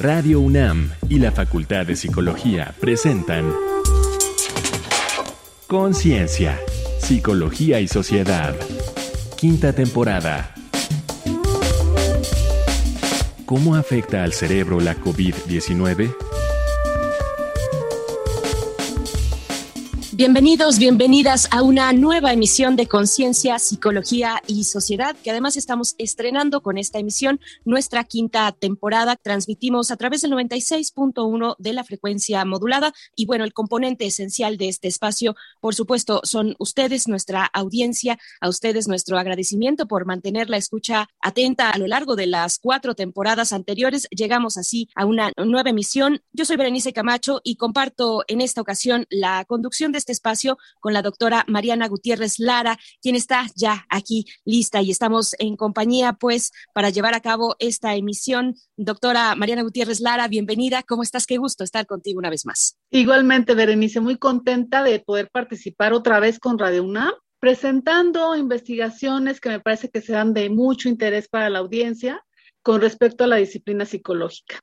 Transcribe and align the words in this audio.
Radio 0.00 0.40
UNAM 0.40 0.92
y 1.10 1.18
la 1.18 1.30
Facultad 1.30 1.84
de 1.84 1.94
Psicología 1.94 2.74
presentan 2.80 3.52
Conciencia, 5.66 6.58
Psicología 6.98 7.80
y 7.80 7.86
Sociedad. 7.86 8.56
Quinta 9.36 9.74
temporada. 9.74 10.54
¿Cómo 13.44 13.76
afecta 13.76 14.24
al 14.24 14.32
cerebro 14.32 14.80
la 14.80 14.96
COVID-19? 14.96 16.29
Bienvenidos, 20.20 20.78
bienvenidas 20.78 21.48
a 21.50 21.62
una 21.62 21.94
nueva 21.94 22.30
emisión 22.30 22.76
de 22.76 22.86
Conciencia, 22.86 23.58
Psicología 23.58 24.42
y 24.46 24.64
Sociedad, 24.64 25.16
que 25.16 25.30
además 25.30 25.56
estamos 25.56 25.94
estrenando 25.96 26.60
con 26.60 26.76
esta 26.76 26.98
emisión 26.98 27.40
nuestra 27.64 28.04
quinta 28.04 28.52
temporada. 28.52 29.16
Transmitimos 29.16 29.90
a 29.90 29.96
través 29.96 30.20
del 30.20 30.32
96.1 30.32 31.56
de 31.58 31.72
la 31.72 31.84
frecuencia 31.84 32.44
modulada 32.44 32.92
y 33.16 33.24
bueno, 33.24 33.44
el 33.44 33.54
componente 33.54 34.04
esencial 34.04 34.58
de 34.58 34.68
este 34.68 34.88
espacio, 34.88 35.36
por 35.58 35.74
supuesto, 35.74 36.20
son 36.22 36.54
ustedes, 36.58 37.08
nuestra 37.08 37.46
audiencia, 37.46 38.18
a 38.42 38.50
ustedes 38.50 38.88
nuestro 38.88 39.18
agradecimiento 39.18 39.88
por 39.88 40.04
mantener 40.04 40.50
la 40.50 40.58
escucha 40.58 41.08
atenta 41.22 41.70
a 41.70 41.78
lo 41.78 41.86
largo 41.86 42.14
de 42.14 42.26
las 42.26 42.58
cuatro 42.58 42.94
temporadas 42.94 43.52
anteriores. 43.52 44.06
Llegamos 44.10 44.58
así 44.58 44.90
a 44.94 45.06
una 45.06 45.32
nueva 45.38 45.70
emisión. 45.70 46.20
Yo 46.34 46.44
soy 46.44 46.58
Berenice 46.58 46.92
Camacho 46.92 47.40
y 47.42 47.56
comparto 47.56 48.22
en 48.28 48.42
esta 48.42 48.60
ocasión 48.60 49.06
la 49.08 49.46
conducción 49.46 49.92
de 49.92 49.96
este 49.96 50.09
este 50.10 50.12
espacio 50.12 50.58
con 50.80 50.92
la 50.92 51.02
doctora 51.02 51.44
Mariana 51.46 51.86
Gutiérrez 51.86 52.40
Lara, 52.40 52.78
quien 53.00 53.14
está 53.14 53.46
ya 53.54 53.86
aquí 53.88 54.24
lista 54.44 54.82
y 54.82 54.90
estamos 54.90 55.36
en 55.38 55.56
compañía 55.56 56.14
pues 56.14 56.50
para 56.74 56.90
llevar 56.90 57.14
a 57.14 57.20
cabo 57.20 57.54
esta 57.60 57.94
emisión. 57.94 58.56
Doctora 58.76 59.36
Mariana 59.36 59.62
Gutiérrez 59.62 60.00
Lara, 60.00 60.26
bienvenida. 60.26 60.82
¿Cómo 60.82 61.04
estás? 61.04 61.26
Qué 61.26 61.36
gusto 61.38 61.62
estar 61.62 61.86
contigo 61.86 62.18
una 62.18 62.28
vez 62.28 62.44
más. 62.44 62.76
Igualmente, 62.90 63.54
Berenice, 63.54 64.00
muy 64.00 64.16
contenta 64.16 64.82
de 64.82 64.98
poder 64.98 65.30
participar 65.30 65.92
otra 65.92 66.18
vez 66.18 66.40
con 66.40 66.58
Radio 66.58 66.82
UNAM 66.82 67.12
presentando 67.38 68.36
investigaciones 68.36 69.40
que 69.40 69.48
me 69.48 69.60
parece 69.60 69.88
que 69.88 70.02
serán 70.02 70.34
de 70.34 70.50
mucho 70.50 70.88
interés 70.88 71.28
para 71.28 71.48
la 71.48 71.60
audiencia 71.60 72.22
con 72.62 72.80
respecto 72.80 73.24
a 73.24 73.28
la 73.28 73.36
disciplina 73.36 73.86
psicológica. 73.86 74.60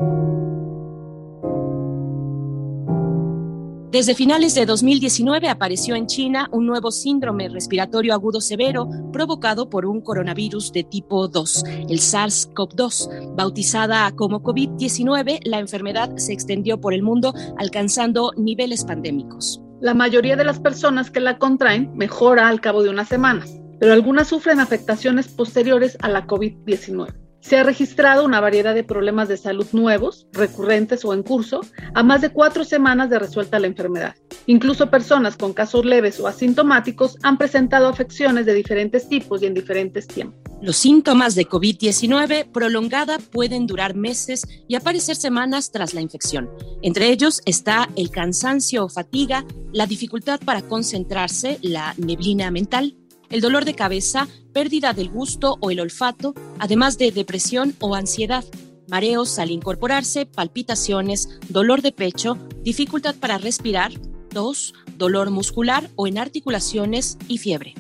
Desde 3.97 4.13
finales 4.13 4.53
de 4.53 4.68
2019 4.68 5.50
apareció 5.50 5.96
en 5.96 6.06
China 6.06 6.47
un 6.52 6.68
nuevo 6.68 6.91
síndrome 6.91 7.50
respiratorio 7.50 8.13
agudo 8.13 8.41
severo 8.41 8.88
provocado 9.12 9.72
por 9.72 9.88
un 9.88 10.02
coronavirus 10.02 10.72
de 10.72 10.84
tipo 10.84 11.28
2, 11.28 11.63
el 11.90 11.97
SARS-CoV-2. 11.97 13.34
Bautizada 13.36 14.12
como 14.12 14.44
COVID-19, 14.44 15.40
la 15.46 15.57
enfermedad 15.57 16.16
se 16.18 16.31
extendió 16.31 16.80
por 16.80 16.94
el 16.94 17.02
mundo 17.02 17.34
alcanzando 17.57 18.34
niveles 18.38 18.86
pandémicos. 18.86 19.63
La 19.81 19.96
mayoría 19.96 20.36
de 20.36 20.46
las 20.46 20.59
personas 20.59 21.09
que 21.09 21.19
la 21.19 21.40
contraen 21.40 21.91
mejora 21.96 22.50
al 22.50 22.62
cabo 22.62 22.84
de 22.84 22.91
unas 22.91 23.07
semanas, 23.07 23.59
pero 23.80 23.94
algunas 23.94 24.28
sufren 24.28 24.59
afectaciones 24.59 25.28
posteriores 25.28 25.97
a 26.02 26.09
la 26.09 26.28
COVID-19. 26.28 27.26
Se 27.40 27.58
ha 27.58 27.64
registrado 27.64 28.25
una 28.25 28.42
variedad 28.42 28.75
de 28.75 28.84
problemas 28.84 29.28
de 29.28 29.38
salud 29.38 29.68
nuevos, 29.72 30.28
recurrentes 30.34 31.06
o 31.06 31.14
en 31.14 31.24
curso, 31.24 31.62
a 31.94 32.03
más 32.03 32.22
de 32.22 32.30
cuatro 32.30 32.64
semanas 32.64 33.09
de 33.09 33.20
resuelta 33.20 33.59
la 33.59 33.68
enfermedad. 33.68 34.16
Incluso 34.48 34.90
personas 34.90 35.38
con 35.38 35.53
casos 35.53 35.86
leves 35.86 36.20
o 36.20 36.28
asintomáticos 36.28 37.18
han 37.24 37.38
presentado 37.38 37.88
afecciones 37.88 38.46
de 38.46 38.53
diferentes 38.53 39.08
tipos 39.08 39.42
y 39.42 39.46
en 39.46 39.53
diferentes 39.53 40.08
tiempos. 40.08 40.40
Los 40.62 40.78
síntomas 40.78 41.36
de 41.36 41.46
COVID-19 41.46 42.52
prolongada 42.52 43.20
pueden 43.20 43.68
durar 43.68 43.96
meses 43.96 44.44
y 44.68 44.75
aparecer 44.75 45.16
semanas 45.16 45.72
tras 45.72 45.94
la 45.94 46.02
infección. 46.02 46.50
Entre 46.81 47.12
ellos 47.12 47.42
está 47.46 47.88
el 47.96 48.09
cansancio 48.09 48.86
o 48.86 48.90
fatiga, 48.90 49.46
la 49.72 49.86
dificultad 49.86 50.40
para 50.44 50.64
concentrarse, 50.64 51.59
la 51.62 51.94
neblina 51.98 52.50
mental, 52.50 52.96
el 53.29 53.41
dolor 53.41 53.65
de 53.65 53.75
cabeza, 53.75 54.27
pérdida 54.53 54.93
del 54.93 55.09
gusto 55.09 55.57
o 55.59 55.71
el 55.71 55.79
olfato, 55.79 56.33
además 56.59 56.97
de 56.97 57.11
depresión 57.11 57.75
o 57.79 57.95
ansiedad, 57.95 58.45
mareos 58.88 59.38
al 59.39 59.51
incorporarse, 59.51 60.25
palpitaciones, 60.25 61.39
dolor 61.49 61.81
de 61.81 61.91
pecho, 61.91 62.38
dificultad 62.63 63.15
para 63.15 63.38
respirar, 63.38 63.91
tos, 64.29 64.73
dolor 64.97 65.29
muscular 65.29 65.89
o 65.95 66.07
en 66.07 66.17
articulaciones 66.17 67.17
y 67.27 67.38
fiebre. 67.38 67.75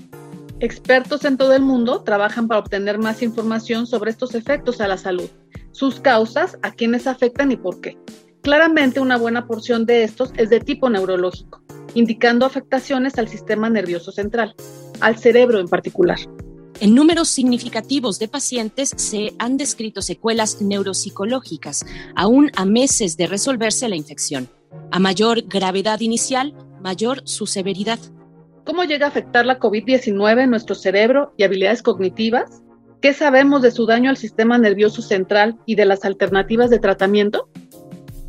Expertos 0.59 1.23
en 1.23 1.37
todo 1.37 1.53
el 1.53 1.61
mundo 1.61 2.03
trabajan 2.03 2.47
para 2.47 2.59
obtener 2.59 2.97
más 2.97 3.21
información 3.21 3.87
sobre 3.87 4.11
estos 4.11 4.35
efectos 4.35 4.81
a 4.81 4.87
la 4.87 4.97
salud, 4.97 5.29
sus 5.71 5.99
causas, 5.99 6.57
a 6.63 6.71
quienes 6.71 7.07
afectan 7.07 7.51
y 7.51 7.57
por 7.57 7.79
qué. 7.79 7.97
Claramente 8.41 8.99
una 8.99 9.17
buena 9.17 9.45
porción 9.45 9.85
de 9.85 10.03
estos 10.03 10.31
es 10.35 10.49
de 10.49 10.59
tipo 10.59 10.89
neurológico, 10.89 11.61
indicando 11.93 12.45
afectaciones 12.45 13.17
al 13.17 13.27
sistema 13.27 13.69
nervioso 13.69 14.11
central 14.11 14.55
al 15.01 15.17
cerebro 15.17 15.59
en 15.59 15.67
particular. 15.67 16.19
En 16.79 16.93
números 16.93 17.29
significativos 17.29 18.19
de 18.19 18.27
pacientes 18.27 18.93
se 18.95 19.33
han 19.39 19.57
descrito 19.57 20.03
secuelas 20.03 20.61
neuropsicológicas, 20.61 21.85
aún 22.15 22.51
a 22.55 22.65
meses 22.65 23.17
de 23.17 23.25
resolverse 23.25 23.89
la 23.89 23.95
infección. 23.95 24.47
A 24.91 24.99
mayor 24.99 25.41
gravedad 25.41 26.01
inicial, 26.01 26.53
mayor 26.81 27.21
su 27.25 27.47
severidad. 27.47 27.97
¿Cómo 28.63 28.83
llega 28.83 29.07
a 29.07 29.09
afectar 29.09 29.45
la 29.45 29.59
COVID-19 29.59 30.43
en 30.43 30.49
nuestro 30.51 30.75
cerebro 30.75 31.33
y 31.35 31.43
habilidades 31.43 31.81
cognitivas? 31.81 32.61
¿Qué 33.01 33.13
sabemos 33.13 33.61
de 33.61 33.71
su 33.71 33.85
daño 33.85 34.09
al 34.09 34.17
sistema 34.17 34.57
nervioso 34.57 35.01
central 35.01 35.57
y 35.65 35.75
de 35.75 35.85
las 35.85 36.05
alternativas 36.05 36.69
de 36.69 36.79
tratamiento? 36.79 37.49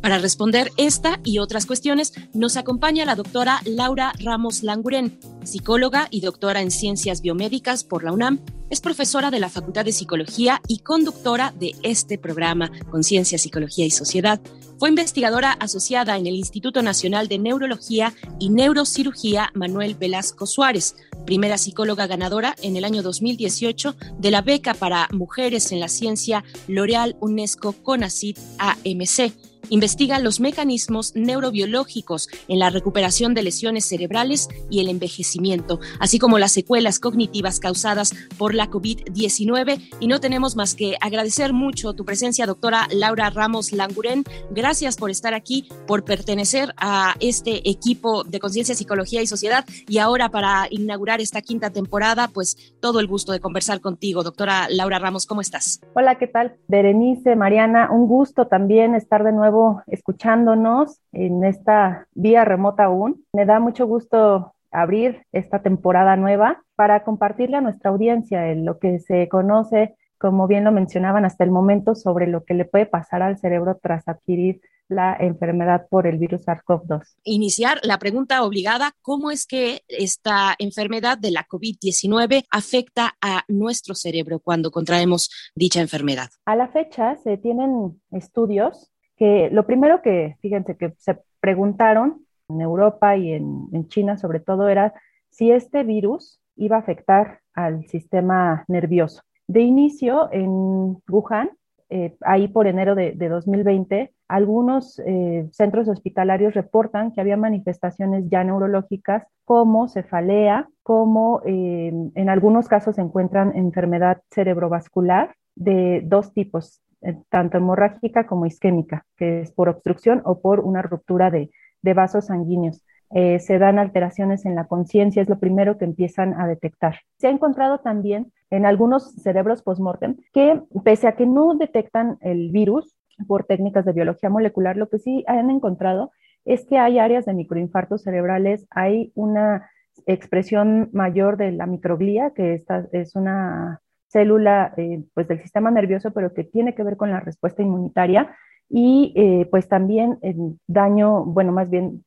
Para 0.01 0.17
responder 0.17 0.71
esta 0.77 1.19
y 1.25 1.39
otras 1.39 1.65
cuestiones, 1.65 2.13
nos 2.33 2.55
acompaña 2.55 3.05
la 3.05 3.15
doctora 3.15 3.61
Laura 3.65 4.13
Ramos 4.19 4.63
Languren, 4.63 5.19
psicóloga 5.43 6.07
y 6.09 6.21
doctora 6.21 6.61
en 6.61 6.71
ciencias 6.71 7.21
biomédicas 7.21 7.83
por 7.83 8.03
la 8.03 8.13
UNAM. 8.13 8.39
Es 8.69 8.79
profesora 8.79 9.29
de 9.29 9.39
la 9.39 9.49
Facultad 9.49 9.83
de 9.83 9.91
Psicología 9.91 10.61
y 10.67 10.79
conductora 10.79 11.53
de 11.59 11.75
este 11.83 12.17
programa 12.17 12.71
Conciencia, 12.89 13.37
Psicología 13.37 13.85
y 13.85 13.91
Sociedad. 13.91 14.39
Fue 14.77 14.87
investigadora 14.87 15.51
asociada 15.51 16.17
en 16.17 16.27
el 16.27 16.35
Instituto 16.35 16.81
Nacional 16.81 17.27
de 17.27 17.39
Neurología 17.39 18.13
y 18.39 18.49
Neurocirugía 18.51 19.51
Manuel 19.53 19.95
Velasco 19.95 20.45
Suárez, 20.45 20.95
primera 21.25 21.57
psicóloga 21.57 22.07
ganadora 22.07 22.55
en 22.61 22.77
el 22.77 22.85
año 22.85 23.01
2018 23.01 23.95
de 24.17 24.31
la 24.31 24.41
beca 24.41 24.73
para 24.73 25.09
mujeres 25.11 25.73
en 25.73 25.81
la 25.81 25.89
ciencia 25.89 26.45
L'Oreal 26.67 27.17
UNESCO 27.19 27.73
CONACYT 27.73 28.37
AMC 28.59 29.48
Investiga 29.69 30.17
los 30.19 30.39
mecanismos 30.39 31.15
neurobiológicos 31.15 32.27
en 32.47 32.57
la 32.57 32.71
recuperación 32.71 33.35
de 33.35 33.43
lesiones 33.43 33.85
cerebrales 33.85 34.47
y 34.69 34.79
el 34.79 34.89
envejecimiento, 34.89 35.79
así 35.99 36.17
como 36.17 36.39
las 36.39 36.51
secuelas 36.51 36.99
cognitivas 36.99 37.59
causadas 37.59 38.13
por 38.39 38.55
la 38.55 38.69
COVID-19. 38.69 39.79
Y 39.99 40.07
no 40.07 40.19
tenemos 40.19 40.55
más 40.55 40.73
que 40.73 40.95
agradecer 41.01 41.53
mucho 41.53 41.93
tu 41.93 42.03
presencia, 42.03 42.47
doctora 42.47 42.87
Laura 42.91 43.29
Ramos 43.29 43.71
Languren. 43.71 44.23
Gracias 44.49 44.97
por 44.97 45.11
estar 45.11 45.35
aquí, 45.35 45.69
por 45.85 46.03
pertenecer 46.03 46.73
a 46.77 47.15
este 47.19 47.69
equipo 47.69 48.23
de 48.23 48.39
Conciencia, 48.39 48.73
Psicología 48.73 49.21
y 49.21 49.27
Sociedad. 49.27 49.65
Y 49.87 49.99
ahora 49.99 50.29
para 50.29 50.67
inaugurar 50.71 51.21
esta 51.21 51.41
quinta 51.41 51.69
temporada, 51.69 52.29
pues 52.33 52.73
todo 52.79 52.99
el 52.99 53.05
gusto 53.05 53.33
de 53.33 53.39
conversar 53.39 53.81
contigo, 53.81 54.23
doctora 54.23 54.67
Laura 54.69 54.97
Ramos. 54.97 55.27
¿Cómo 55.27 55.41
estás? 55.41 55.79
Hola, 55.93 56.17
¿qué 56.17 56.25
tal? 56.27 56.55
Berenice, 56.67 57.35
Mariana, 57.35 57.89
un 57.91 58.07
gusto 58.07 58.47
también 58.47 58.95
estar 58.95 59.23
de 59.23 59.31
nuevo 59.31 59.58
escuchándonos 59.87 61.01
en 61.11 61.43
esta 61.43 62.07
vía 62.13 62.45
remota 62.45 62.85
aún. 62.85 63.25
Me 63.33 63.45
da 63.45 63.59
mucho 63.59 63.87
gusto 63.87 64.53
abrir 64.71 65.23
esta 65.31 65.61
temporada 65.61 66.15
nueva 66.15 66.63
para 66.75 67.03
compartirle 67.03 67.57
a 67.57 67.61
nuestra 67.61 67.89
audiencia 67.89 68.51
en 68.51 68.65
lo 68.65 68.79
que 68.79 68.99
se 68.99 69.27
conoce, 69.27 69.95
como 70.17 70.47
bien 70.47 70.63
lo 70.63 70.71
mencionaban 70.71 71.25
hasta 71.25 71.43
el 71.43 71.51
momento, 71.51 71.95
sobre 71.95 72.27
lo 72.27 72.43
que 72.43 72.53
le 72.53 72.65
puede 72.65 72.85
pasar 72.85 73.21
al 73.21 73.37
cerebro 73.37 73.79
tras 73.81 74.07
adquirir 74.07 74.61
la 74.89 75.15
enfermedad 75.19 75.87
por 75.87 76.07
el 76.07 76.17
virus 76.17 76.47
SARS-CoV-2. 76.47 77.03
Iniciar 77.23 77.79
la 77.83 77.99
pregunta 77.99 78.43
obligada, 78.43 78.91
¿cómo 79.01 79.29
es 79.29 79.45
que 79.45 79.83
esta 79.87 80.55
enfermedad 80.57 81.17
de 81.17 81.31
la 81.31 81.47
COVID-19 81.47 82.45
afecta 82.49 83.15
a 83.21 83.43
nuestro 83.47 83.93
cerebro 83.93 84.39
cuando 84.39 84.71
contraemos 84.71 85.29
dicha 85.55 85.79
enfermedad? 85.79 86.29
A 86.45 86.55
la 86.55 86.67
fecha 86.69 87.15
se 87.17 87.37
tienen 87.37 88.01
estudios 88.11 88.91
que 89.19 89.49
lo 89.51 89.67
primero 89.67 90.01
que, 90.01 90.37
fíjense, 90.41 90.75
que 90.75 90.93
se 90.97 91.19
preguntaron 91.39 92.25
en 92.47 92.61
Europa 92.61 93.15
y 93.15 93.33
en, 93.33 93.67
en 93.71 93.87
China 93.89 94.17
sobre 94.17 94.39
todo 94.39 94.69
era 94.69 94.93
si 95.29 95.51
este 95.51 95.83
virus 95.83 96.41
iba 96.55 96.77
a 96.77 96.79
afectar 96.79 97.41
al 97.53 97.85
sistema 97.85 98.65
nervioso. 98.67 99.21
De 99.47 99.61
inicio, 99.61 100.29
en 100.31 100.97
Wuhan, 101.07 101.49
eh, 101.91 102.15
ahí 102.21 102.47
por 102.47 102.67
enero 102.67 102.93
de, 102.93 103.13
2020, 103.15 104.13
algunos 104.27 104.99
eh, 104.99 105.49
centros 105.51 105.87
hospitalarios 105.87 106.53
reportan 106.53 107.11
que 107.11 107.21
había 107.21 107.35
manifestaciones 107.35 108.29
ya 108.29 108.43
neurológicas 108.43 109.25
como 109.43 109.87
cefalea, 109.87 110.69
como 110.83 111.41
eh, 111.45 111.91
en 112.13 112.29
algunos 112.29 112.67
casos 112.67 112.95
se 112.95 113.01
encuentran 113.01 113.55
enfermedad 113.55 114.21
cerebrovascular 114.29 115.35
de 115.55 116.01
dos 116.05 116.31
tipos, 116.31 116.83
tanto 117.29 117.57
hemorrágica 117.57 118.27
como 118.27 118.45
isquémica, 118.45 119.05
que 119.17 119.41
es 119.41 119.51
por 119.51 119.69
obstrucción 119.69 120.21
o 120.25 120.41
por 120.41 120.59
una 120.59 120.81
ruptura 120.81 121.31
de 121.31 121.49
vasos 121.93 122.27
sanguíneos. 122.27 122.83
Eh, 123.11 123.39
se 123.39 123.57
dan 123.57 123.79
alteraciones 123.79 124.45
en 124.45 124.53
la 124.53 124.67
conciencia, 124.67 125.21
es 125.21 125.29
lo 125.29 125.39
primero 125.39 125.77
que 125.77 125.85
empiezan 125.85 126.39
a 126.39 126.47
detectar. 126.47 126.99
Se 127.17 127.27
ha 127.27 127.31
encontrado 127.31 127.79
también 127.79 128.31
en 128.51 128.65
algunos 128.65 129.13
cerebros 129.15 129.63
postmortem 129.63 130.17
que, 130.31 130.61
pese 130.83 131.07
a 131.07 131.15
que 131.15 131.25
no 131.25 131.55
detectan 131.55 132.17
el 132.21 132.51
virus 132.51 132.95
por 133.27 133.45
técnicas 133.45 133.83
de 133.85 133.93
biología 133.93 134.29
molecular, 134.29 134.77
lo 134.77 134.89
que 134.89 134.99
sí 134.99 135.23
han 135.27 135.49
encontrado 135.49 136.11
es 136.45 136.65
que 136.65 136.77
hay 136.77 136.99
áreas 136.99 137.25
de 137.25 137.33
microinfartos 137.33 138.03
cerebrales, 138.03 138.67
hay 138.69 139.11
una 139.15 139.69
expresión 140.05 140.89
mayor 140.93 141.35
de 141.35 141.51
la 141.51 141.65
microglía, 141.65 142.31
que 142.31 142.53
esta 142.53 142.87
es 142.91 143.15
una 143.15 143.81
célula 144.09 144.73
eh, 144.77 145.03
pues 145.13 145.27
del 145.27 145.41
sistema 145.41 145.71
nervioso, 145.71 146.11
pero 146.11 146.33
que 146.33 146.43
tiene 146.43 146.75
que 146.75 146.83
ver 146.83 146.97
con 146.97 147.11
la 147.11 147.19
respuesta 147.19 147.61
inmunitaria 147.61 148.35
y 148.69 149.13
eh, 149.15 149.47
pues 149.49 149.67
también 149.67 150.19
daño, 150.67 151.25
bueno, 151.25 151.51
más 151.51 151.69
bien 151.69 152.03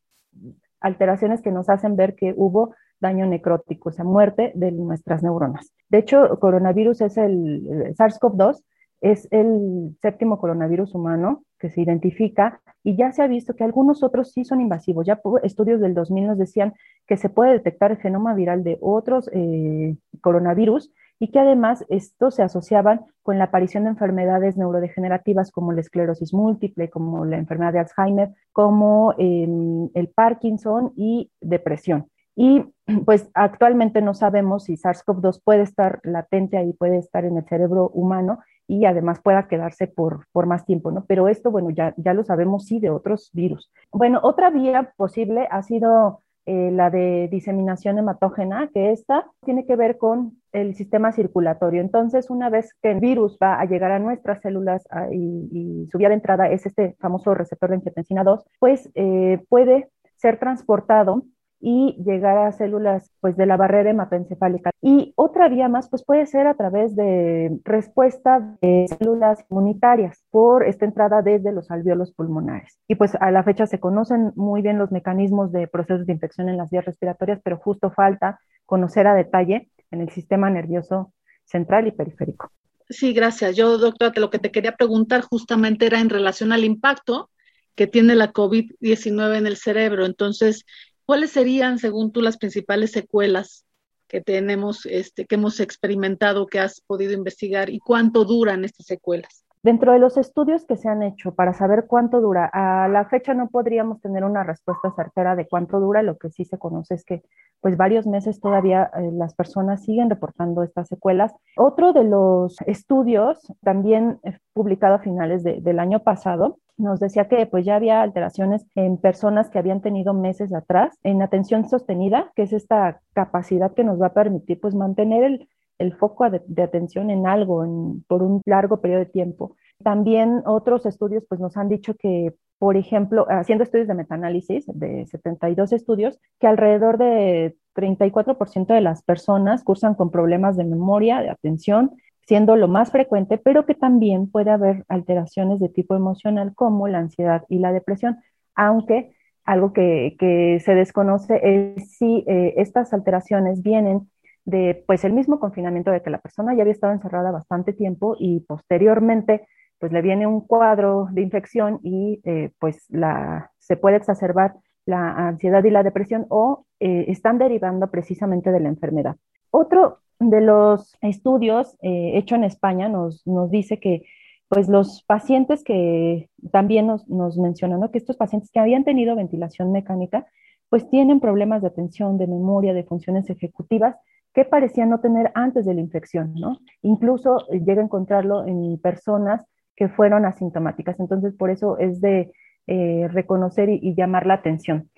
alteraciones 0.81 1.43
que 1.43 1.51
nos 1.51 1.69
hacen 1.69 1.97
ver 1.97 2.15
que 2.15 2.35
hubo 2.37 2.75
daño 3.01 3.27
necrótico, 3.27 3.89
o 3.89 3.93
sea, 3.93 4.05
muerte 4.05 4.53
de 4.55 4.71
nuestras 4.73 5.23
neuronas. 5.23 5.73
De 5.89 5.99
hecho, 5.99 6.39
coronavirus 6.39 7.01
es 7.03 7.17
el, 7.17 7.95
SARS-CoV-2, 7.97 8.63
es 9.01 9.27
el 9.33 9.97
séptimo 10.01 10.39
coronavirus 10.39 10.95
humano 10.95 11.43
que 11.59 11.69
se 11.71 11.81
identifica 11.81 12.61
y 12.85 12.97
ya 12.97 13.11
se 13.11 13.23
ha 13.23 13.27
visto 13.27 13.55
que 13.55 13.65
algunos 13.65 14.05
otros 14.05 14.33
sí 14.33 14.45
son 14.45 14.61
invasivos. 14.61 15.07
Ya 15.07 15.21
estudios 15.43 15.81
del 15.81 15.95
2000 15.95 16.29
nos 16.29 16.39
decían 16.39 16.75
que 17.07 17.17
se 17.17 17.29
puede 17.29 17.53
detectar 17.53 17.91
el 17.91 17.99
genoma 17.99 18.35
viral 18.35 18.63
de 18.63 18.79
otros 18.81 19.29
eh, 19.33 19.97
coronavirus 20.21 20.93
y 21.19 21.29
que 21.29 21.38
además 21.38 21.85
esto 21.88 22.31
se 22.31 22.43
asociaban 22.43 23.06
con 23.23 23.38
la 23.38 23.44
aparición 23.44 23.85
de 23.85 23.91
enfermedades 23.91 24.56
neurodegenerativas 24.56 25.53
como 25.53 25.73
la 25.73 25.81
esclerosis 25.81 26.35
múltiple, 26.35 26.91
como 26.91 27.25
la 27.25 27.38
enfermedad 27.38 27.73
de 27.73 27.79
Alzheimer, 27.79 28.31
como 28.53 29.14
em, 29.19 29.88
el 29.94 30.09
Parkinson 30.09 30.93
y 30.97 31.31
depresión. 31.41 32.09
Y 32.35 32.64
pues 33.05 33.31
actualmente 33.35 34.03
no 34.03 34.14
sabemos 34.14 34.64
si 34.64 34.75
SARS-CoV-2 34.75 35.41
puede 35.44 35.62
estar 35.62 36.00
latente 36.03 36.56
ahí, 36.56 36.73
puede 36.73 36.99
estar 36.99 37.25
en 37.25 37.37
el 37.37 37.44
cerebro 37.44 37.88
humano 37.91 38.41
y 38.67 38.87
además 38.87 39.20
pueda 39.20 39.49
quedarse 39.49 39.87
por, 39.87 40.26
por 40.32 40.47
más 40.47 40.65
tiempo, 40.65 40.91
¿no? 40.91 41.05
Pero 41.05 41.29
esto, 41.29 41.50
bueno, 41.50 41.70
ya, 41.70 41.94
ya 41.97 42.15
lo 42.15 42.25
sabemos 42.25 42.65
sí 42.67 42.81
de 42.81 42.91
otros 42.91 43.31
virus. 43.32 43.70
Bueno, 43.91 44.20
otra 44.23 44.50
vía 44.50 44.93
posible 44.97 45.47
ha 45.50 45.62
sido 45.62 46.23
eh, 46.47 46.71
la 46.73 46.91
de 46.91 47.29
diseminación 47.31 47.99
hematógena, 47.99 48.69
que 48.75 48.91
esta 48.91 49.27
tiene 49.44 49.65
que 49.65 49.77
ver 49.77 49.97
con 49.97 50.41
el 50.53 50.75
sistema 50.75 51.12
circulatorio. 51.12 51.81
Entonces, 51.81 52.31
una 52.31 52.50
vez 52.50 52.75
que 52.83 52.91
el 52.91 53.00
virus 53.00 53.39
va 53.43 53.61
a 53.61 53.65
llegar 53.65 53.93
a 53.93 53.99
nuestras 53.99 54.41
células 54.41 54.85
ah, 54.91 55.06
y, 55.12 55.89
su 55.91 55.99
vía 55.99 56.09
de 56.09 56.15
entrada 56.15 56.49
es 56.49 56.67
este 56.67 56.97
famoso 56.99 57.35
receptor 57.35 57.71
de 57.71 57.77
angiotensina 57.77 58.25
2, 58.25 58.44
pues 58.59 58.91
eh, 58.94 59.44
puede 59.49 59.89
ser 60.17 60.39
transportado 60.39 61.25
y 61.64 61.97
llegar 62.05 62.38
a 62.38 62.50
células 62.50 63.12
pues 63.20 63.37
de 63.37 63.47
la 63.47 63.56
barrera 63.56 63.91
hematoencefálica. 63.91 64.73
Y 64.82 65.12
otra 65.14 65.49
vía 65.49 65.69
más 65.69 65.88
pues 65.88 66.05
puede 66.05 66.26
ser 66.26 66.49
a 66.49 66.55
través 66.55 66.97
de 66.97 67.56
respuesta 67.64 68.59
de 68.61 68.87
células 68.99 69.44
inmunitarias 69.49 70.25
por 70.31 70.67
esta 70.67 70.85
entrada 70.85 71.23
desde 71.23 71.53
los 71.53 71.70
alveolos 71.70 72.12
pulmonares. 72.12 72.79
Y 72.88 72.97
pues 72.97 73.14
a 73.14 73.31
la 73.31 73.44
fecha 73.44 73.67
se 73.67 73.79
conocen 73.79 74.32
muy 74.35 74.61
bien 74.61 74.76
los 74.76 74.91
mecanismos 74.91 75.53
de 75.53 75.69
procesos 75.69 76.05
de 76.05 76.14
infección 76.14 76.49
en 76.49 76.56
las 76.56 76.70
vías 76.70 76.85
respiratorias, 76.85 77.41
pero 77.44 77.59
justo 77.59 77.93
falta 77.93 78.41
conocer 78.67 79.06
a 79.06 79.15
detalle 79.15 79.70
en 79.93 80.00
el 80.00 80.11
sistema 80.11 80.50
nervioso 80.50 81.12
central 81.44 81.87
y 81.87 81.93
periférico. 81.93 82.50
Sí, 82.88 83.12
gracias. 83.12 83.55
Yo, 83.55 83.79
doctora, 83.79 84.12
lo 84.17 84.31
que 84.31 84.41
te 84.41 84.50
quería 84.50 84.73
preguntar 84.73 85.23
justamente 85.23 85.87
era 85.87 86.00
en 86.00 86.11
relación 86.11 86.53
al 86.53 86.65
impacto 86.65 87.31
que 87.75 87.87
tiene 87.87 88.15
la 88.15 88.32
COVID-19 88.32 89.38
en 89.38 89.47
el 89.47 89.56
cerebro. 89.56 90.05
Entonces, 90.05 90.65
¿cuáles 91.07 91.31
serían, 91.31 91.79
según 91.79 92.13
tú, 92.13 92.21
las 92.23 92.39
principales 92.39 92.93
secuelas 92.93 93.65
que 94.09 94.21
tenemos, 94.21 94.87
este, 94.87 95.27
que 95.27 95.37
hemos 95.37 95.61
experimentado, 95.61 96.47
que 96.47 96.61
has 96.61 96.81
podido 96.81 97.13
investigar 97.13 97.71
y 97.71 97.79
cuánto 97.79 98.25
duran 98.25 98.65
estas 98.65 98.87
secuelas? 98.87 99.45
Dentro 99.63 99.93
de 99.93 100.01
los 100.01 100.17
estudios 100.17 100.65
que 100.67 100.77
se 100.77 100.89
han 100.89 101.05
hecho 101.05 101.35
para 101.35 101.55
saber 101.55 101.85
cuánto 101.87 102.21
dura, 102.21 102.51
a 102.53 102.89
la 102.89 103.05
fecha 103.05 103.33
no 103.33 103.49
podríamos 103.49 104.01
tener 104.01 104.25
una 104.25 104.43
respuesta 104.43 104.93
certera 104.97 105.37
de 105.37 105.47
cuánto 105.47 105.79
dura, 105.79 106.03
lo 106.03 106.19
que 106.19 106.31
sí 106.31 106.45
se 106.45 106.59
conoce 106.59 106.95
es 106.95 107.05
que 107.05 107.23
pues 107.61 107.77
varios 107.77 108.09
meses 108.09 108.41
todavía 108.41 108.91
eh, 108.99 109.11
las 109.13 109.35
personas 109.35 109.85
siguen 109.85 110.11
reportando 110.11 110.65
estas 110.65 110.89
secuelas. 110.89 111.33
Otro 111.57 111.93
de 111.93 112.03
los 112.03 112.57
estudios, 112.67 113.39
también 113.63 114.19
eh, 114.25 114.37
publicado 114.53 114.97
a 114.97 114.99
finales 114.99 115.45
del 115.45 115.79
año 115.79 116.03
pasado, 116.03 116.59
nos 116.77 117.01
decía 117.01 117.29
que 117.29 117.47
pues 117.47 117.65
ya 117.65 117.77
había 117.77 118.03
alteraciones 118.03 118.67
en 118.75 118.99
personas 118.99 119.51
que 119.51 119.59
habían 119.59 119.83
tenido 119.83 120.15
meses 120.15 120.53
atrás 120.53 120.99
en 121.03 121.23
atención 121.23 121.69
sostenida, 121.69 122.32
que 122.35 122.43
es 122.43 122.53
esta 122.53 123.01
capacidad 123.13 123.75
que 123.75 123.85
nos 123.85 124.01
va 124.01 124.06
a 124.08 124.15
permitir 124.15 124.61
pues 124.61 124.75
mantener 124.75 125.25
el, 125.25 125.49
el 125.82 125.94
foco 125.94 126.29
de, 126.31 126.63
atención 126.63 127.11
en 127.11 127.27
algo 127.27 127.67
por 128.06 128.23
un 128.23 128.41
largo 128.46 128.81
periodo 128.81 129.01
de 129.01 129.06
tiempo. 129.06 129.56
También 129.82 130.43
otros 130.46 130.87
estudios 130.87 131.25
pues 131.29 131.41
nos 131.41 131.56
han 131.56 131.69
dicho 131.69 131.94
que, 131.94 132.35
por 132.58 132.77
ejemplo, 132.77 133.27
haciendo 133.29 133.65
estudios 133.65 133.89
de 133.89 133.94
metaanálisis 133.94 134.65
de 134.67 135.06
72 135.06 135.73
estudios, 135.73 136.19
que 136.39 136.46
alrededor 136.46 136.99
de 136.99 137.56
34% 137.75 138.67
de 138.75 138.81
las 138.81 139.03
personas 139.03 139.65
cursan 139.65 139.94
con 139.94 140.11
problemas 140.11 140.56
de 140.56 140.65
memoria, 140.65 141.20
de 141.20 141.31
atención, 141.31 141.93
siendo 142.26 142.56
lo 142.56 142.69
más 142.69 142.91
frecuente, 142.91 143.38
pero 143.38 143.67
que 143.67 143.74
también 143.74 144.31
puede 144.31 144.50
haber 144.50 144.84
alteraciones 144.88 145.60
de 145.60 145.69
tipo 145.69 145.94
emocional 145.96 146.55
como 146.55 146.88
la 146.88 146.98
ansiedad 146.98 147.44
y 147.48 147.58
la 147.58 147.72
depresión, 147.72 148.19
aunque 148.55 149.14
algo 149.44 149.72
que, 149.72 150.60
se 150.64 150.74
desconoce 150.74 151.41
es 151.43 151.96
si 151.96 152.24
eh, 152.29 152.55
estas 152.56 152.93
alteraciones 152.93 153.62
vienen 153.62 154.08
de 154.44 154.82
pues 154.86 155.05
el 155.05 155.12
mismo 155.12 155.38
confinamiento 155.38 155.91
de 155.91 156.02
que 156.02 156.10
la 156.10 156.19
persona 156.19 156.55
ya 156.55 156.62
había 156.62 156.72
estado 156.72 156.93
encerrada 156.93 157.31
bastante 157.31 157.72
tiempo 157.72 158.17
y 158.19 158.41
posteriormente 158.41 159.46
pues 159.79 159.93
le 159.93 160.02
viene 160.02 160.26
un 160.26 160.46
cuadro 160.46 161.08
de 161.10 161.22
infección 161.22 161.81
y 161.82 162.20
eh, 162.24 162.52
pues 162.58 162.86
la, 162.88 163.50
se 163.58 163.76
puede 163.76 163.96
exacerbar 163.96 164.55
la 164.86 165.29
ansiedad 165.29 165.62
y 165.64 165.70
la 165.70 165.82
depresión 165.82 166.26
o 166.29 166.67
eh, 166.81 167.06
están 167.08 167.38
derivando 167.38 167.91
precisamente 167.91 168.52
de 168.52 168.60
la 168.60 168.69
enfermedad. 168.69 169.17
Otro 169.50 170.02
de 170.31 170.41
los 170.41 170.96
estudios 171.00 171.76
eh, 171.82 172.12
hecho 172.14 172.34
en 172.34 172.44
España 172.44 172.88
nos, 172.88 173.26
nos 173.26 173.50
dice 173.50 173.79
que 173.79 174.05
pues 174.48 174.69
los 174.69 175.02
pacientes 175.05 175.64
que 175.64 176.29
también 176.50 176.86
nos, 176.86 177.08
nos 177.08 177.38
mencionan, 177.38 177.88
que 177.91 177.98
estos 177.98 178.17
pacientes 178.17 178.50
que 178.50 178.60
habían 178.60 178.84
tenido 178.84 179.17
ventilación 179.17 179.72
mecánica, 179.72 180.26
pues 180.69 180.88
tienen 180.91 181.20
problemas 181.20 181.62
de 181.62 181.69
atención, 181.69 182.19
de 182.19 182.26
memoria, 182.26 182.74
de 182.74 182.84
funciones 182.84 183.31
ejecutivas 183.31 183.96
que 184.34 184.44
parecían 184.44 184.91
no 184.91 185.00
tener 185.00 185.31
antes 185.34 185.64
de 185.64 185.74
la 185.74 185.81
infección, 185.81 186.34
¿no? 186.34 186.58
Incluso 186.82 187.50
eh, 187.50 187.60
llega 187.64 187.81
a 187.81 187.84
encontrarlo 187.84 188.46
en 188.46 188.79
personas 188.79 189.46
que 189.76 189.88
fueron 189.88 190.24
asintomáticas. 190.24 190.98
Entonces, 191.00 191.34
por 191.34 191.50
eso 191.50 191.79
es 191.79 192.00
de 192.00 192.32
eh, 192.67 193.08
reconocer 193.10 193.69
y, 193.69 193.94
llamar 193.94 194.26
la 194.26 194.34
atención. 194.34 194.91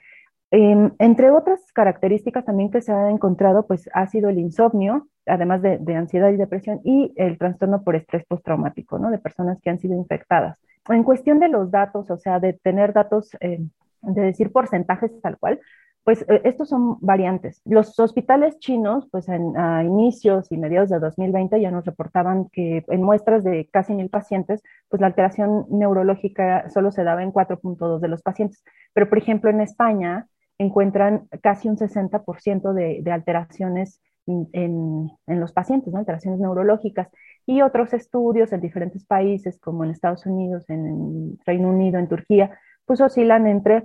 Em, 0.56 0.92
entre 1.00 1.32
otras 1.32 1.60
características 1.72 2.44
también 2.44 2.70
que 2.70 2.80
se 2.80 2.92
han 2.92 3.10
encontrado, 3.10 3.66
pues 3.66 3.90
ha 3.92 4.06
sido 4.06 4.28
el 4.28 4.38
insomnio, 4.38 5.08
además 5.26 5.62
de, 5.62 5.96
ansiedad 5.96 6.30
y 6.30 6.36
depresión, 6.36 6.80
y 6.84 7.12
el 7.16 7.38
trastorno 7.38 7.82
por 7.82 7.96
estrés 7.96 8.24
postraumático, 8.24 9.00
¿no? 9.00 9.10
De 9.10 9.18
personas 9.18 9.60
que 9.60 9.70
han 9.70 9.80
sido 9.80 9.96
infectadas. 9.96 10.56
En 10.88 11.02
cuestión 11.02 11.40
de 11.40 11.48
los 11.48 11.72
datos, 11.72 12.08
o 12.08 12.16
sea, 12.18 12.38
de 12.38 12.52
tener 12.52 12.92
datos, 12.92 13.36
eh, 13.40 13.58
de 14.02 14.22
decir 14.22 14.52
porcentajes 14.52 15.10
tal 15.20 15.38
cual, 15.38 15.58
pues 16.04 16.22
eh, 16.28 16.42
estos 16.44 16.68
son 16.68 16.98
variantes. 17.00 17.60
Los 17.64 17.98
hospitales 17.98 18.56
chinos, 18.60 19.08
pues 19.10 19.28
a 19.28 19.82
inicios 19.82 20.52
y 20.52 20.56
mediados 20.56 20.88
de 20.88 21.00
2020 21.00 21.60
ya 21.60 21.72
nos 21.72 21.84
reportaban 21.84 22.48
que 22.50 22.84
en 22.86 23.02
muestras 23.02 23.42
de 23.42 23.68
casi 23.72 23.92
mil 23.92 24.08
pacientes, 24.08 24.62
pues 24.88 25.00
la 25.00 25.08
alteración 25.08 25.66
neurológica 25.68 26.70
solo 26.70 26.92
se 26.92 27.02
daba 27.02 27.24
en 27.24 27.32
4.2 27.32 27.98
de 27.98 28.08
los 28.08 28.22
pacientes. 28.22 28.62
Pero, 28.92 29.08
por 29.08 29.18
ejemplo, 29.18 29.50
en 29.50 29.60
España 29.60 30.28
encuentran 30.58 31.28
casi 31.42 31.68
un 31.68 31.76
60% 31.76 32.72
de, 32.72 33.00
de 33.02 33.12
alteraciones 33.12 34.00
en, 34.26 35.10
los 35.26 35.52
pacientes, 35.52 35.92
¿no? 35.92 35.98
alteraciones 35.98 36.40
neurológicas. 36.40 37.08
Y 37.46 37.62
otros 37.62 37.92
estudios 37.92 38.52
en 38.52 38.60
diferentes 38.60 39.04
países, 39.04 39.58
como 39.60 39.84
en 39.84 39.90
Estados 39.90 40.24
Unidos, 40.26 40.64
en 40.68 41.38
Reino 41.44 41.68
Unido, 41.68 41.98
en 41.98 42.08
Turquía, 42.08 42.58
pues 42.86 43.00
oscilan 43.00 43.46
entre 43.46 43.84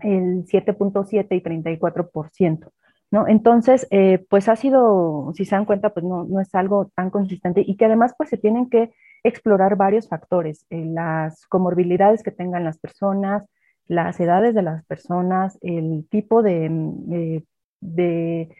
el 0.00 0.44
7.7 0.46 1.26
y 1.30 1.40
34%. 1.40 2.70
¿no? 3.10 3.26
Entonces, 3.26 3.86
eh, 3.90 4.24
pues 4.28 4.48
ha 4.48 4.56
sido, 4.56 5.32
si 5.34 5.44
se 5.44 5.56
dan 5.56 5.64
cuenta, 5.64 5.90
pues 5.90 6.04
no, 6.04 6.24
no, 6.24 6.40
es 6.40 6.54
algo 6.54 6.90
tan 6.94 7.10
consistente 7.10 7.62
y 7.66 7.76
que 7.76 7.86
además 7.86 8.14
pues 8.16 8.28
se 8.28 8.36
tienen 8.36 8.68
que 8.68 8.92
explorar 9.24 9.76
varios 9.76 10.08
factores, 10.08 10.66
eh, 10.70 10.84
las 10.84 11.46
comorbilidades 11.46 12.22
que 12.22 12.30
tengan 12.30 12.64
las 12.64 12.78
personas, 12.78 13.44
las 13.88 14.20
edades 14.20 14.54
de 14.54 14.62
las 14.62 14.84
personas, 14.86 15.58
el 15.62 16.06
tipo 16.10 16.42
de, 16.42 16.68
mm, 16.70 17.42
de 17.80 18.54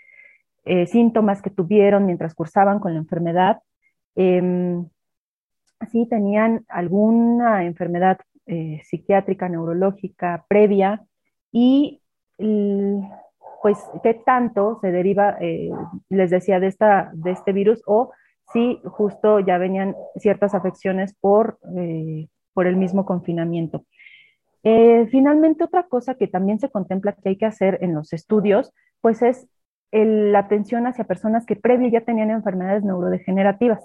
eh, 0.64 0.86
síntomas 0.86 1.42
que 1.42 1.50
tuvieron 1.50 2.06
mientras 2.06 2.34
cursaban 2.34 2.80
con 2.80 2.92
la 2.94 2.98
enfermedad, 2.98 3.60
em, 4.16 4.88
si 5.90 6.06
tenían 6.08 6.64
alguna 6.68 7.64
enfermedad 7.64 8.18
psiquiátrica, 8.82 9.46
neurológica 9.46 10.46
previa, 10.48 11.04
y 11.52 12.00
pues 13.62 13.78
qué 14.02 14.14
tanto 14.14 14.78
se 14.80 14.92
deriva, 14.92 15.36
eh, 15.40 15.70
les 16.08 16.30
decía, 16.30 16.60
de, 16.60 16.68
esta, 16.68 17.10
de 17.14 17.32
este 17.32 17.52
virus 17.52 17.82
o 17.86 18.12
si 18.52 18.80
justo 18.84 19.40
ya 19.40 19.58
venían 19.58 19.94
ciertas 20.16 20.54
afecciones 20.54 21.14
por, 21.20 21.58
eh, 21.76 22.28
por 22.54 22.66
el 22.66 22.76
mismo 22.76 23.04
confinamiento. 23.04 23.84
Eh, 24.62 25.06
finalmente, 25.10 25.64
otra 25.64 25.84
cosa 25.84 26.14
que 26.14 26.28
también 26.28 26.58
se 26.58 26.70
contempla 26.70 27.12
que 27.12 27.30
hay 27.30 27.36
que 27.36 27.46
hacer 27.46 27.78
en 27.80 27.94
los 27.94 28.12
estudios, 28.12 28.72
pues 29.00 29.22
es 29.22 29.48
la 29.90 30.40
atención 30.40 30.86
hacia 30.86 31.04
personas 31.04 31.46
que 31.46 31.56
previo 31.56 31.88
ya 31.88 32.02
tenían 32.02 32.30
enfermedades 32.30 32.84
neurodegenerativas. 32.84 33.84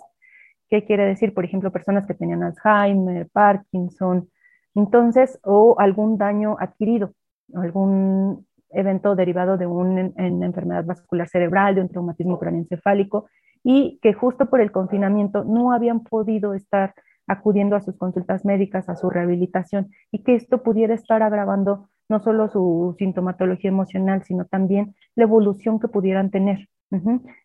¿Qué 0.70 0.84
quiere 0.86 1.06
decir? 1.06 1.34
Por 1.34 1.46
ejemplo, 1.46 1.72
personas 1.72 2.06
que 2.06 2.13
tenían 2.13 2.44
Alzheimer, 2.44 3.30
Parkinson, 3.32 4.30
entonces, 4.75 5.39
o 5.44 5.75
algún 5.80 6.18
daño 6.18 6.58
adquirido 6.60 7.13
algún 7.56 8.46
evento 8.70 9.15
derivado 9.15 9.58
de 9.58 9.68
una 9.68 10.12
enfermedad 10.18 10.86
vascular 10.86 11.27
cerebral, 11.27 11.75
de 11.75 11.82
un 11.82 11.89
traumatismo 11.89 12.39
craneoencefálico, 12.39 13.27
y 13.63 14.00
que 14.01 14.13
justo 14.13 14.50
por 14.50 14.62
el 14.62 14.72
confinamiento 14.72 15.44
no 15.44 15.72
habían 15.72 16.01
podido 16.01 16.53
estar 16.53 16.94
acudiendo 17.27 17.75
a 17.75 17.82
sus 17.82 17.98
consultas 17.98 18.46
médicas, 18.46 18.89
a 18.89 18.96
su 18.96 19.10
rehabilitación, 19.10 19.89
y 20.12 20.24
que 20.24 20.36
esto 20.36 20.63
pudiera 20.63 20.94
estar 20.94 21.24
agravando 21.24 21.89
no 22.10 22.20
solo 22.20 22.50
su 22.50 22.96
sintomatología 22.98 23.70
emocional, 23.70 24.24
sino 24.24 24.46
también 24.46 24.96
la 25.15 25.24
evolución 25.24 25.80
que 25.80 25.88
pudieran 25.88 26.30
tener. 26.30 26.70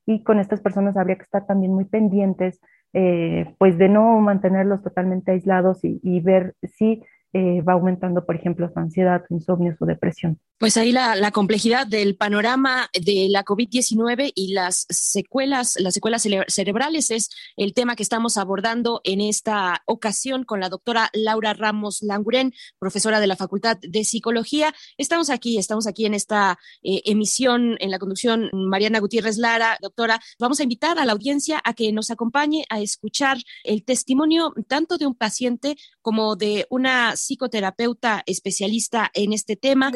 Y 0.04 0.22
con 0.24 0.40
estas 0.40 0.60
personas 0.60 0.96
habría 0.96 1.16
que 1.16 1.22
estar 1.22 1.46
también 1.46 1.72
muy 1.72 1.86
pendientes, 1.86 2.60
eh, 2.92 3.54
pues 3.58 3.78
de 3.78 3.88
no 3.88 4.20
mantenerlos 4.20 4.82
totalmente 4.82 5.32
aislados 5.32 5.80
y, 5.82 6.20
ver 6.20 6.54
si 6.62 7.02
eh, 7.32 7.62
va 7.62 7.74
aumentando, 7.74 8.26
por 8.26 8.36
ejemplo, 8.36 8.68
su 8.68 8.78
ansiedad, 8.78 9.24
su 9.26 9.34
insomnio, 9.34 9.74
su 9.76 9.86
depresión. 9.86 10.38
Pues 10.58 10.76
ahí 10.76 10.90
la, 10.90 11.30
complejidad 11.30 11.86
del 11.86 12.16
panorama 12.16 12.90
de 12.92 13.28
la 13.30 13.44
COVID-19 13.44 14.32
y 14.34 14.54
las 14.54 14.86
secuelas, 14.90 15.76
las 15.78 15.94
secuelas 15.94 16.26
cerebrales 16.48 17.12
es 17.12 17.30
el 17.56 17.74
tema 17.74 17.94
que 17.94 18.02
estamos 18.02 18.36
abordando 18.36 19.00
en 19.04 19.20
esta 19.20 19.84
ocasión 19.86 20.42
con 20.42 20.58
la 20.58 20.68
doctora 20.68 21.10
Laura 21.12 21.54
Ramos 21.54 22.02
Languren, 22.02 22.52
profesora 22.80 23.20
de 23.20 23.28
la 23.28 23.36
Facultad 23.36 23.78
de 23.80 24.02
Psicología. 24.02 24.74
Estamos 24.96 25.30
aquí, 25.30 25.58
estamos 25.58 25.86
aquí 25.86 26.06
en 26.06 26.14
esta 26.14 26.58
eh, 26.82 27.02
emisión, 27.04 27.76
en 27.78 27.92
la 27.92 28.00
conducción 28.00 28.50
Mariana 28.52 28.98
Gutiérrez 28.98 29.36
Lara. 29.36 29.78
Doctora, 29.80 30.20
vamos 30.40 30.58
a 30.58 30.64
invitar 30.64 30.98
a 30.98 31.04
la 31.04 31.12
audiencia 31.12 31.60
a 31.62 31.72
que 31.72 31.92
nos 31.92 32.10
acompañe 32.10 32.64
a 32.68 32.80
escuchar 32.80 33.38
el 33.62 33.84
testimonio 33.84 34.52
tanto 34.66 34.98
de 34.98 35.06
un 35.06 35.14
paciente 35.14 35.76
como 36.02 36.34
de 36.34 36.66
una 36.68 37.14
psicoterapeuta 37.14 38.24
especialista 38.26 39.08
en 39.14 39.32
este 39.32 39.54
tema. 39.54 39.92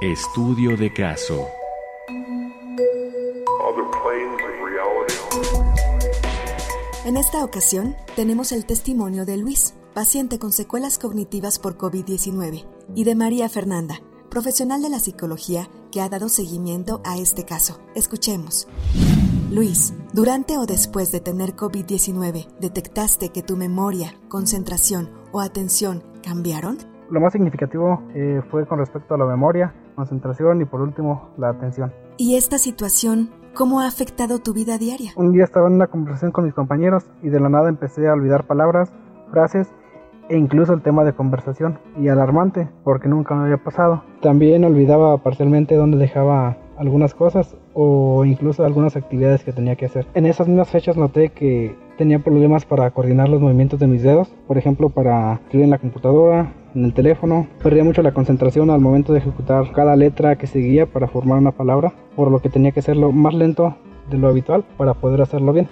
Estudio 0.00 0.76
de 0.76 0.92
caso. 0.92 1.48
En 7.06 7.16
esta 7.16 7.42
ocasión 7.42 7.96
tenemos 8.14 8.52
el 8.52 8.66
testimonio 8.66 9.24
de 9.24 9.38
Luis, 9.38 9.74
paciente 9.94 10.38
con 10.38 10.52
secuelas 10.52 10.98
cognitivas 10.98 11.58
por 11.58 11.78
COVID-19, 11.78 12.66
y 12.94 13.04
de 13.04 13.14
María 13.14 13.48
Fernanda, 13.48 14.02
profesional 14.28 14.82
de 14.82 14.90
la 14.90 15.00
psicología 15.00 15.70
que 15.90 16.00
ha 16.00 16.08
dado 16.08 16.28
seguimiento 16.28 17.00
a 17.04 17.16
este 17.16 17.44
caso. 17.44 17.80
Escuchemos. 17.94 18.68
Luis, 19.50 19.94
durante 20.12 20.58
o 20.58 20.66
después 20.66 21.12
de 21.12 21.20
tener 21.20 21.56
COVID-19, 21.56 22.48
¿detectaste 22.60 23.30
que 23.30 23.42
tu 23.42 23.56
memoria, 23.56 24.20
concentración 24.28 25.23
o 25.34 25.40
atención 25.40 26.02
cambiaron? 26.22 26.78
Lo 27.10 27.20
más 27.20 27.32
significativo 27.32 28.02
eh, 28.14 28.40
fue 28.50 28.66
con 28.66 28.78
respecto 28.78 29.14
a 29.14 29.18
la 29.18 29.26
memoria, 29.26 29.74
concentración 29.96 30.62
y 30.62 30.64
por 30.64 30.80
último 30.80 31.30
la 31.36 31.50
atención. 31.50 31.92
¿Y 32.16 32.36
esta 32.36 32.56
situación 32.56 33.30
cómo 33.52 33.80
ha 33.80 33.88
afectado 33.88 34.38
tu 34.38 34.54
vida 34.54 34.78
diaria? 34.78 35.10
Un 35.16 35.32
día 35.32 35.44
estaba 35.44 35.66
en 35.66 35.74
una 35.74 35.88
conversación 35.88 36.30
con 36.30 36.44
mis 36.44 36.54
compañeros 36.54 37.04
y 37.22 37.28
de 37.28 37.40
la 37.40 37.48
nada 37.48 37.68
empecé 37.68 38.08
a 38.08 38.12
olvidar 38.12 38.46
palabras, 38.46 38.92
frases 39.30 39.68
e 40.28 40.38
incluso 40.38 40.72
el 40.72 40.82
tema 40.82 41.04
de 41.04 41.12
conversación 41.12 41.78
y 42.00 42.08
alarmante 42.08 42.68
porque 42.84 43.08
nunca 43.08 43.34
me 43.34 43.44
había 43.44 43.62
pasado. 43.62 44.04
También 44.22 44.64
olvidaba 44.64 45.18
parcialmente 45.18 45.74
dónde 45.74 45.98
dejaba 45.98 46.56
algunas 46.78 47.14
cosas 47.14 47.56
o 47.74 48.24
incluso 48.24 48.64
algunas 48.64 48.96
actividades 48.96 49.42
que 49.44 49.52
tenía 49.52 49.76
que 49.76 49.86
hacer. 49.86 50.06
En 50.14 50.26
esas 50.26 50.46
mismas 50.46 50.70
fechas 50.70 50.96
noté 50.96 51.30
que 51.30 51.76
tenía 51.96 52.18
problemas 52.18 52.64
para 52.64 52.90
coordinar 52.90 53.28
los 53.28 53.40
movimientos 53.40 53.80
de 53.80 53.86
mis 53.86 54.02
dedos, 54.02 54.28
por 54.46 54.58
ejemplo 54.58 54.90
para 54.90 55.34
escribir 55.34 55.64
en 55.64 55.70
la 55.70 55.78
computadora, 55.78 56.52
en 56.74 56.84
el 56.84 56.94
teléfono. 56.94 57.46
Perdía 57.62 57.84
mucho 57.84 58.02
la 58.02 58.12
concentración 58.12 58.70
al 58.70 58.80
momento 58.80 59.12
de 59.12 59.20
ejecutar 59.20 59.72
cada 59.72 59.96
letra 59.96 60.36
que 60.36 60.46
seguía 60.46 60.86
para 60.86 61.08
formar 61.08 61.38
una 61.38 61.52
palabra, 61.52 61.92
por 62.16 62.30
lo 62.30 62.40
que 62.40 62.48
tenía 62.48 62.72
que 62.72 62.80
hacerlo 62.80 63.12
más 63.12 63.34
lento 63.34 63.76
de 64.10 64.18
lo 64.18 64.28
habitual 64.28 64.64
para 64.76 64.94
poder 64.94 65.22
hacerlo 65.22 65.52
bien. 65.52 65.68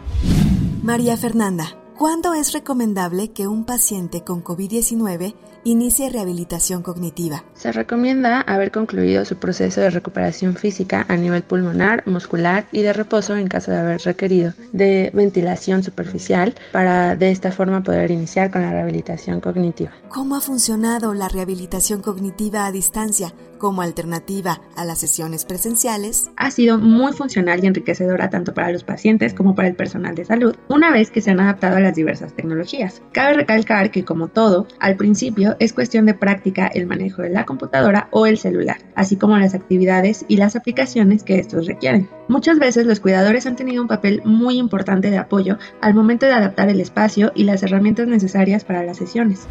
María 0.82 1.16
Fernanda, 1.16 1.64
¿cuándo 1.98 2.34
es 2.34 2.52
recomendable 2.52 3.28
que 3.28 3.46
un 3.46 3.64
paciente 3.64 4.22
con 4.22 4.42
COVID-19 4.42 5.34
inicie 5.64 6.10
rehabilitación 6.10 6.82
cognitiva. 6.82 7.44
Se 7.54 7.72
recomienda 7.72 8.40
haber 8.40 8.70
concluido 8.70 9.24
su 9.24 9.36
proceso 9.36 9.80
de 9.80 9.90
recuperación 9.90 10.56
física 10.56 11.06
a 11.08 11.16
nivel 11.16 11.42
pulmonar, 11.42 12.06
muscular 12.06 12.66
y 12.72 12.82
de 12.82 12.92
reposo 12.92 13.36
en 13.36 13.48
caso 13.48 13.70
de 13.70 13.78
haber 13.78 14.00
requerido 14.00 14.52
de 14.72 15.10
ventilación 15.14 15.82
superficial 15.82 16.54
para 16.72 17.16
de 17.16 17.30
esta 17.30 17.52
forma 17.52 17.82
poder 17.82 18.10
iniciar 18.10 18.50
con 18.50 18.62
la 18.62 18.70
rehabilitación 18.70 19.40
cognitiva. 19.40 19.92
¿Cómo 20.08 20.36
ha 20.36 20.40
funcionado 20.40 21.14
la 21.14 21.28
rehabilitación 21.28 22.00
cognitiva 22.02 22.66
a 22.66 22.72
distancia 22.72 23.32
como 23.62 23.80
alternativa 23.80 24.60
a 24.74 24.84
las 24.84 24.98
sesiones 24.98 25.44
presenciales? 25.44 26.32
Ha 26.36 26.50
sido 26.50 26.78
muy 26.78 27.12
funcional 27.12 27.62
y 27.62 27.68
enriquecedora 27.68 28.28
tanto 28.28 28.54
para 28.54 28.72
los 28.72 28.82
pacientes 28.82 29.34
como 29.34 29.54
para 29.54 29.68
el 29.68 29.76
personal 29.76 30.16
de 30.16 30.24
salud, 30.24 30.56
una 30.68 30.90
vez 30.90 31.12
que 31.12 31.20
se 31.20 31.30
han 31.30 31.38
adaptado 31.38 31.76
a 31.76 31.80
las 31.80 31.94
diversas 31.94 32.34
tecnologías. 32.34 33.02
Cabe 33.12 33.34
recalcar 33.34 33.92
que 33.92 34.04
como 34.04 34.26
todo, 34.26 34.66
al 34.80 34.96
principio 34.96 35.54
es 35.60 35.72
cuestión 35.72 36.06
de 36.06 36.14
práctica 36.14 36.66
el 36.66 36.88
manejo 36.88 37.22
de 37.22 37.30
la 37.30 37.44
computadora 37.44 38.08
o 38.10 38.26
el 38.26 38.36
celular, 38.36 38.78
así 38.96 39.14
como 39.14 39.38
las 39.38 39.54
actividades 39.54 40.24
y 40.26 40.38
las 40.38 40.56
aplicaciones 40.56 41.22
que 41.22 41.38
estos 41.38 41.66
requieren. 41.66 42.08
Muchas 42.26 42.58
veces 42.58 42.84
los 42.84 42.98
cuidadores 42.98 43.46
han 43.46 43.54
tenido 43.54 43.80
un 43.80 43.86
papel 43.86 44.22
muy 44.24 44.58
importante 44.58 45.08
de 45.08 45.18
apoyo 45.18 45.56
al 45.80 45.94
momento 45.94 46.26
de 46.26 46.32
adaptar 46.32 46.68
el 46.68 46.80
espacio 46.80 47.30
y 47.36 47.44
las 47.44 47.62
herramientas 47.62 48.08
necesarias 48.08 48.64
para 48.64 48.82
las 48.82 48.96
sesiones. 48.96 49.46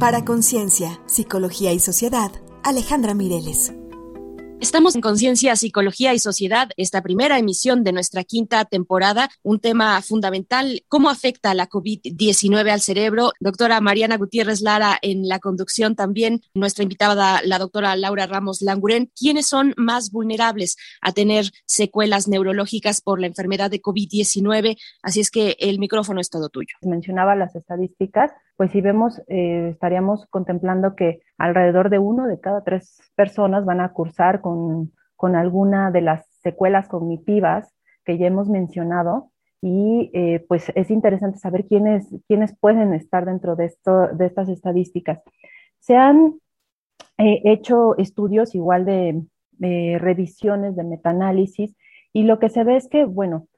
Para 0.00 0.24
Conciencia, 0.24 0.98
Psicología 1.06 1.72
y 1.72 1.78
Sociedad, 1.78 2.32
Alejandra 2.62 3.14
Mireles. 3.14 3.72
Estamos 4.60 4.94
en 4.94 5.00
Conciencia, 5.00 5.56
Psicología 5.56 6.12
y 6.12 6.18
Sociedad, 6.18 6.68
esta 6.76 7.00
primera 7.00 7.38
emisión 7.38 7.82
de 7.82 7.92
nuestra 7.92 8.24
quinta 8.24 8.66
temporada, 8.66 9.30
un 9.42 9.58
tema 9.58 10.02
fundamental, 10.02 10.82
cómo 10.86 11.08
afecta 11.08 11.54
la 11.54 11.66
COVID-19 11.66 12.70
al 12.70 12.82
cerebro. 12.82 13.32
Doctora 13.40 13.80
Mariana 13.80 14.18
Gutiérrez 14.18 14.60
Lara 14.60 14.98
en 15.00 15.26
la 15.26 15.38
conducción 15.38 15.96
también, 15.96 16.42
nuestra 16.52 16.82
invitada, 16.82 17.40
la 17.42 17.58
doctora 17.58 17.96
Laura 17.96 18.26
Ramos 18.26 18.60
Languren, 18.60 19.10
¿quiénes 19.18 19.46
son 19.46 19.72
más 19.78 20.10
vulnerables 20.12 20.76
a 21.00 21.12
tener 21.12 21.46
secuelas 21.64 22.28
neurológicas 22.28 23.00
por 23.00 23.18
la 23.18 23.28
enfermedad 23.28 23.70
de 23.70 23.80
COVID-19? 23.80 24.76
Así 25.02 25.20
es 25.20 25.30
que 25.30 25.56
el 25.58 25.78
micrófono 25.78 26.20
es 26.20 26.28
todo 26.28 26.50
tuyo. 26.50 26.74
Mencionaba 26.82 27.34
las 27.34 27.56
estadísticas 27.56 28.30
pues 28.60 28.72
si 28.72 28.82
vemos, 28.82 29.22
eh, 29.28 29.70
estaríamos 29.70 30.26
contemplando 30.26 30.94
que 30.94 31.22
alrededor 31.38 31.88
de 31.88 31.98
uno 31.98 32.26
de 32.26 32.40
cada 32.40 32.62
tres 32.62 33.00
personas 33.14 33.64
van 33.64 33.80
a 33.80 33.94
cursar 33.94 34.42
con, 34.42 34.92
con 35.16 35.34
alguna 35.34 35.90
de 35.90 36.02
las 36.02 36.26
secuelas 36.42 36.86
cognitivas 36.86 37.72
que 38.04 38.18
ya 38.18 38.26
hemos 38.26 38.50
mencionado 38.50 39.30
y 39.62 40.10
eh, 40.12 40.44
pues 40.46 40.70
es 40.74 40.90
interesante 40.90 41.38
saber 41.38 41.68
quiénes, 41.68 42.14
quiénes 42.28 42.54
pueden 42.54 42.92
estar 42.92 43.24
dentro 43.24 43.56
de, 43.56 43.64
esto, 43.64 44.08
de 44.08 44.26
estas 44.26 44.50
estadísticas. 44.50 45.22
Se 45.78 45.96
han 45.96 46.34
eh, 47.16 47.40
hecho 47.46 47.96
estudios 47.96 48.54
igual 48.54 48.84
de 48.84 49.98
revisiones, 49.98 50.76
de 50.76 50.84
metaanálisis, 50.84 51.74
y 52.12 52.24
lo 52.24 52.38
que 52.38 52.50
se 52.50 52.62
ve 52.64 52.76
es 52.76 52.88
que, 52.88 53.06
bueno, 53.06 53.48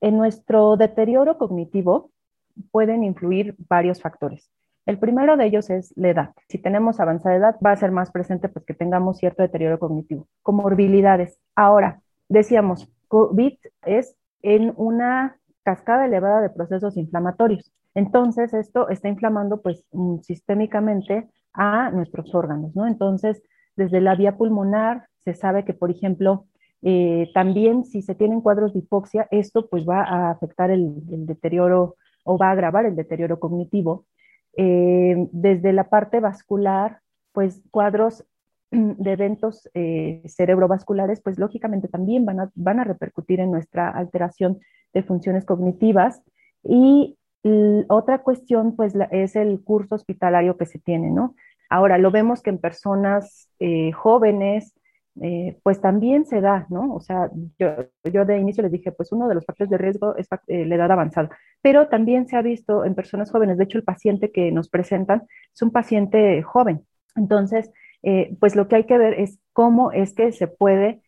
en 0.00 0.16
nuestro 0.16 0.76
deterioro 0.76 1.36
cognitivo, 1.36 2.12
pueden 2.70 3.04
influir 3.04 3.54
varios 3.68 4.00
factores. 4.00 4.50
El 4.84 4.98
primero 4.98 5.36
de 5.36 5.46
ellos 5.46 5.70
es 5.70 5.92
la 5.96 6.08
edad. 6.08 6.30
Si 6.48 6.58
tenemos 6.58 6.98
avanzada 6.98 7.36
edad, 7.36 7.56
va 7.64 7.70
a 7.70 7.76
ser 7.76 7.92
más 7.92 8.10
presente 8.10 8.48
pues 8.48 8.64
que 8.64 8.74
tengamos 8.74 9.18
cierto 9.18 9.42
deterioro 9.42 9.78
cognitivo. 9.78 10.26
Comorbilidades. 10.42 11.38
Ahora, 11.54 12.00
decíamos, 12.28 12.90
COVID 13.08 13.54
es 13.86 14.16
en 14.42 14.72
una 14.76 15.36
cascada 15.62 16.06
elevada 16.06 16.40
de 16.40 16.50
procesos 16.50 16.96
inflamatorios. 16.96 17.72
Entonces, 17.94 18.52
esto 18.54 18.88
está 18.88 19.08
inflamando 19.08 19.60
pues 19.62 19.84
mm, 19.92 20.18
sistémicamente 20.20 21.28
a 21.52 21.90
nuestros 21.90 22.34
órganos, 22.34 22.74
¿no? 22.74 22.86
Entonces, 22.86 23.42
desde 23.76 24.00
la 24.00 24.16
vía 24.16 24.36
pulmonar 24.36 25.06
se 25.20 25.34
sabe 25.34 25.64
que, 25.64 25.74
por 25.74 25.90
ejemplo, 25.90 26.46
eh, 26.82 27.30
también 27.34 27.84
si 27.84 28.02
se 28.02 28.16
tienen 28.16 28.40
cuadros 28.40 28.72
de 28.72 28.80
hipoxia, 28.80 29.28
esto 29.30 29.68
pues 29.68 29.86
va 29.88 30.02
a 30.02 30.30
afectar 30.30 30.70
el 30.72 30.92
deterioro 31.26 31.96
o 32.24 32.38
va 32.38 32.48
a 32.48 32.52
agravar 32.52 32.86
el 32.86 32.96
deterioro 32.96 33.38
cognitivo. 33.38 34.06
Eh, 34.56 35.28
desde 35.32 35.72
la 35.72 35.88
parte 35.88 36.20
vascular, 36.20 37.00
pues 37.32 37.62
cuadros 37.70 38.24
de 38.70 39.12
eventos 39.12 39.68
eh, 39.74 40.22
cerebrovasculares, 40.26 41.20
pues 41.20 41.38
lógicamente 41.38 41.88
también 41.88 42.24
van 42.24 42.40
a, 42.40 42.50
van 42.54 42.80
a 42.80 42.84
repercutir 42.84 43.40
en 43.40 43.50
nuestra 43.50 43.90
alteración 43.90 44.60
de 44.92 45.02
funciones 45.02 45.44
cognitivas. 45.44 46.22
Y 46.62 47.16
otra 47.88 48.22
cuestión, 48.22 48.76
pues, 48.76 48.94
es 49.10 49.34
el 49.34 49.62
curso 49.64 49.96
hospitalario 49.96 50.56
que 50.56 50.66
se 50.66 50.78
tiene, 50.78 51.10
¿no? 51.10 51.34
Ahora, 51.68 51.98
lo 51.98 52.10
vemos 52.10 52.42
que 52.42 52.50
en 52.50 52.58
personas 52.58 53.48
eh, 53.58 53.92
jóvenes, 53.92 54.74
eh, 55.20 55.58
pues 55.62 55.80
también 55.80 56.24
se 56.24 56.40
da, 56.40 56.66
¿no? 56.70 56.94
O 56.94 57.00
sea, 57.00 57.30
yo, 57.58 57.68
yo, 58.10 58.24
de 58.24 58.38
inicio 58.38 58.62
les 58.62 58.72
dije, 58.72 58.92
pues 58.92 59.12
uno 59.12 59.28
de 59.28 59.34
los 59.34 59.44
factores 59.44 59.70
de 59.70 59.76
riesgo 59.76 60.16
es 60.16 60.26
eh, 60.46 60.64
la 60.64 60.76
edad 60.76 60.90
avanzada, 60.90 61.28
pero 61.60 61.88
también 61.88 62.26
se 62.26 62.36
ha 62.36 62.42
visto 62.42 62.84
en 62.84 62.94
personas 62.94 63.30
jóvenes, 63.30 63.58
de 63.58 63.64
hecho 63.64 63.76
el 63.76 63.84
paciente 63.84 64.32
que 64.32 64.50
nos 64.50 64.70
presentan 64.70 65.24
es 65.52 65.60
un 65.60 65.70
paciente 65.70 66.42
joven, 66.42 66.86
entonces, 67.14 67.70
eh, 68.02 68.34
pues 68.40 68.56
lo 68.56 68.68
que 68.68 68.76
hay 68.76 68.84
que 68.84 68.96
ver 68.96 69.14
es 69.20 69.38
cómo 69.52 69.92
es 69.92 70.14
que 70.14 70.32
se 70.32 70.46
puede, 70.46 71.02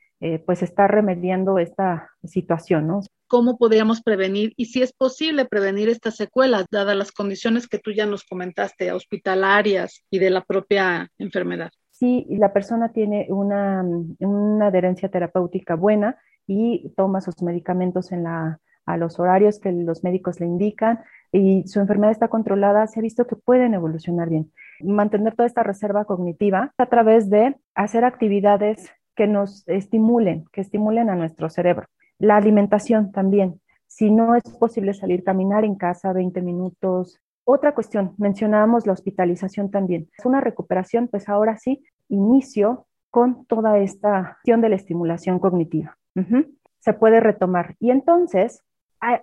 pues, 0.46 0.62
estar 0.62 0.90
remediando 0.90 1.58
esta 1.58 2.08
situación, 2.23 2.87
¿no? 2.87 3.00
¿Cómo 3.26 3.58
podríamos 3.58 4.00
prevenir 4.00 4.54
y 4.56 4.66
si 4.66 4.80
es 4.80 4.94
posible 4.94 5.44
prevenir 5.44 5.90
estas 5.90 6.16
secuelas, 6.16 6.64
dadas 6.70 6.96
las 6.96 7.12
condiciones 7.12 7.68
que 7.68 7.78
tú 7.78 7.92
ya 7.92 8.06
nos 8.06 8.25
comentaste, 8.25 8.90
hospitalarias 8.92 10.02
y 10.08 10.18
de 10.20 10.30
la 10.30 10.42
propia 10.42 11.11
enfermedad? 11.18 11.70
Si 11.95 12.27
la 12.29 12.53
persona 12.53 12.89
tiene 12.89 13.29
una, 13.31 13.85
una 14.19 14.67
adherencia 14.67 15.09
terapéutica 15.09 15.77
buena 15.77 16.19
y 16.45 16.93
toma 16.97 17.21
sus 17.21 17.41
medicamentos 17.41 18.11
a 18.13 18.97
los 18.97 19.21
horarios 19.21 19.61
que 19.61 19.71
los 19.71 20.03
médicos 20.03 20.41
le 20.41 20.47
indican 20.47 21.05
y 21.31 21.69
su 21.69 21.79
enfermedad 21.79 22.11
está 22.11 22.27
controlada, 22.27 22.89
se 22.89 22.99
ha 22.99 23.03
visto 23.03 23.29
que 23.29 23.37
pueden 23.37 23.75
evolucionar 23.75 24.29
bien. 24.29 24.51
Mantener 24.81 25.37
toda 25.37 25.47
esta 25.47 25.63
reserva 25.63 26.05
cognitiva 26.05 26.73
a 26.78 26.87
través 26.87 27.30
de 27.30 27.57
hacer 27.76 28.04
actividades 28.04 28.91
que 29.15 29.28
nos 29.28 29.67
estimulen, 29.69 30.47
que 30.52 30.63
estimulen 30.63 31.11
a 31.11 31.15
nuestro 31.15 31.49
cerebro. 31.49 31.87
La 32.19 32.37
alimentación 32.37 33.13
también. 33.13 33.61
Si 33.87 34.11
no 34.11 34.35
es 34.35 34.43
posible 34.59 34.95
salir 34.95 35.21
a 35.21 35.25
caminar 35.25 35.65
en 35.65 35.76
casa 35.76 36.13
20 36.13 36.43
minutos, 36.43 37.21
otra 37.45 37.75
cuestión, 37.75 38.15
mencionábamos 38.17 38.87
la 38.87 38.93
hospitalización 38.93 39.71
también. 39.71 40.09
Es 40.17 40.25
una 40.25 40.41
recuperación, 40.41 41.09
pues 41.09 41.28
ahora 41.28 41.57
sí, 41.57 41.85
inicio 42.09 42.87
con 43.11 43.45
toda 43.47 43.78
esta 43.78 44.19
acción 44.19 44.61
de 44.61 44.71
la 44.71 44.76
estimulación 44.76 45.39
cognitiva. 45.39 45.97
Se 46.80 46.93
puede 46.95 47.21
retomar. 47.21 47.76
Y 47.80 47.91
entonces, 47.91 48.63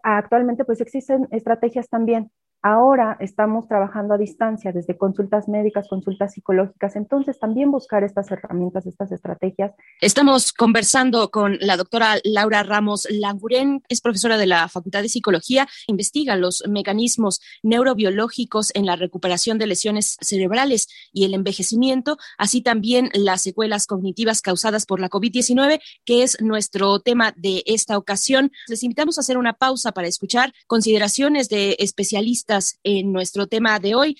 actualmente 0.03 0.65
pues 0.65 0.81
existen 0.81 1.27
estrategias 1.31 1.89
también 1.89 2.31
Ahora 2.63 3.17
estamos 3.19 3.67
trabajando 3.67 4.13
a 4.13 4.19
distancia 4.19 4.71
desde 4.71 4.95
consultas 4.95 5.47
médicas, 5.47 5.87
consultas 5.89 6.33
psicológicas, 6.33 6.95
entonces 6.95 7.39
también 7.39 7.71
buscar 7.71 8.03
estas 8.03 8.29
herramientas, 8.29 8.85
estas 8.85 9.11
estrategias. 9.11 9.71
Estamos 9.99 10.53
conversando 10.53 11.31
con 11.31 11.57
la 11.59 11.75
doctora 11.75 12.17
Laura 12.23 12.61
Ramos 12.61 13.07
Languren, 13.09 13.81
es 13.89 13.99
profesora 13.99 14.37
de 14.37 14.45
la 14.45 14.69
Facultad 14.69 15.01
de 15.01 15.09
Psicología, 15.09 15.67
investiga 15.87 16.35
los 16.35 16.63
mecanismos 16.69 17.41
neurobiológicos 17.63 18.69
en 18.75 18.85
la 18.85 18.95
recuperación 18.95 19.57
de 19.57 19.65
lesiones 19.65 20.17
cerebrales 20.21 20.87
y 21.11 21.25
el 21.25 21.33
envejecimiento, 21.33 22.17
así 22.37 22.61
también 22.61 23.09
las 23.15 23.41
secuelas 23.41 23.87
cognitivas 23.87 24.43
causadas 24.43 24.85
por 24.85 24.99
la 24.99 25.09
COVID-19, 25.09 25.81
que 26.05 26.21
es 26.21 26.39
nuestro 26.41 26.99
tema 26.99 27.33
de 27.35 27.63
esta 27.65 27.97
ocasión. 27.97 28.51
Les 28.67 28.83
invitamos 28.83 29.17
a 29.17 29.21
hacer 29.21 29.39
una 29.39 29.53
pausa 29.53 29.93
para 29.93 30.07
escuchar 30.07 30.53
consideraciones 30.67 31.49
de 31.49 31.75
especialistas 31.79 32.50
en 32.83 33.11
nuestro 33.13 33.47
tema 33.47 33.79
de 33.79 33.95
hoy. 33.95 34.17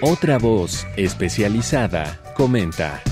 Otra 0.00 0.38
voz 0.38 0.86
especializada 0.96 2.22
comenta. 2.36 3.02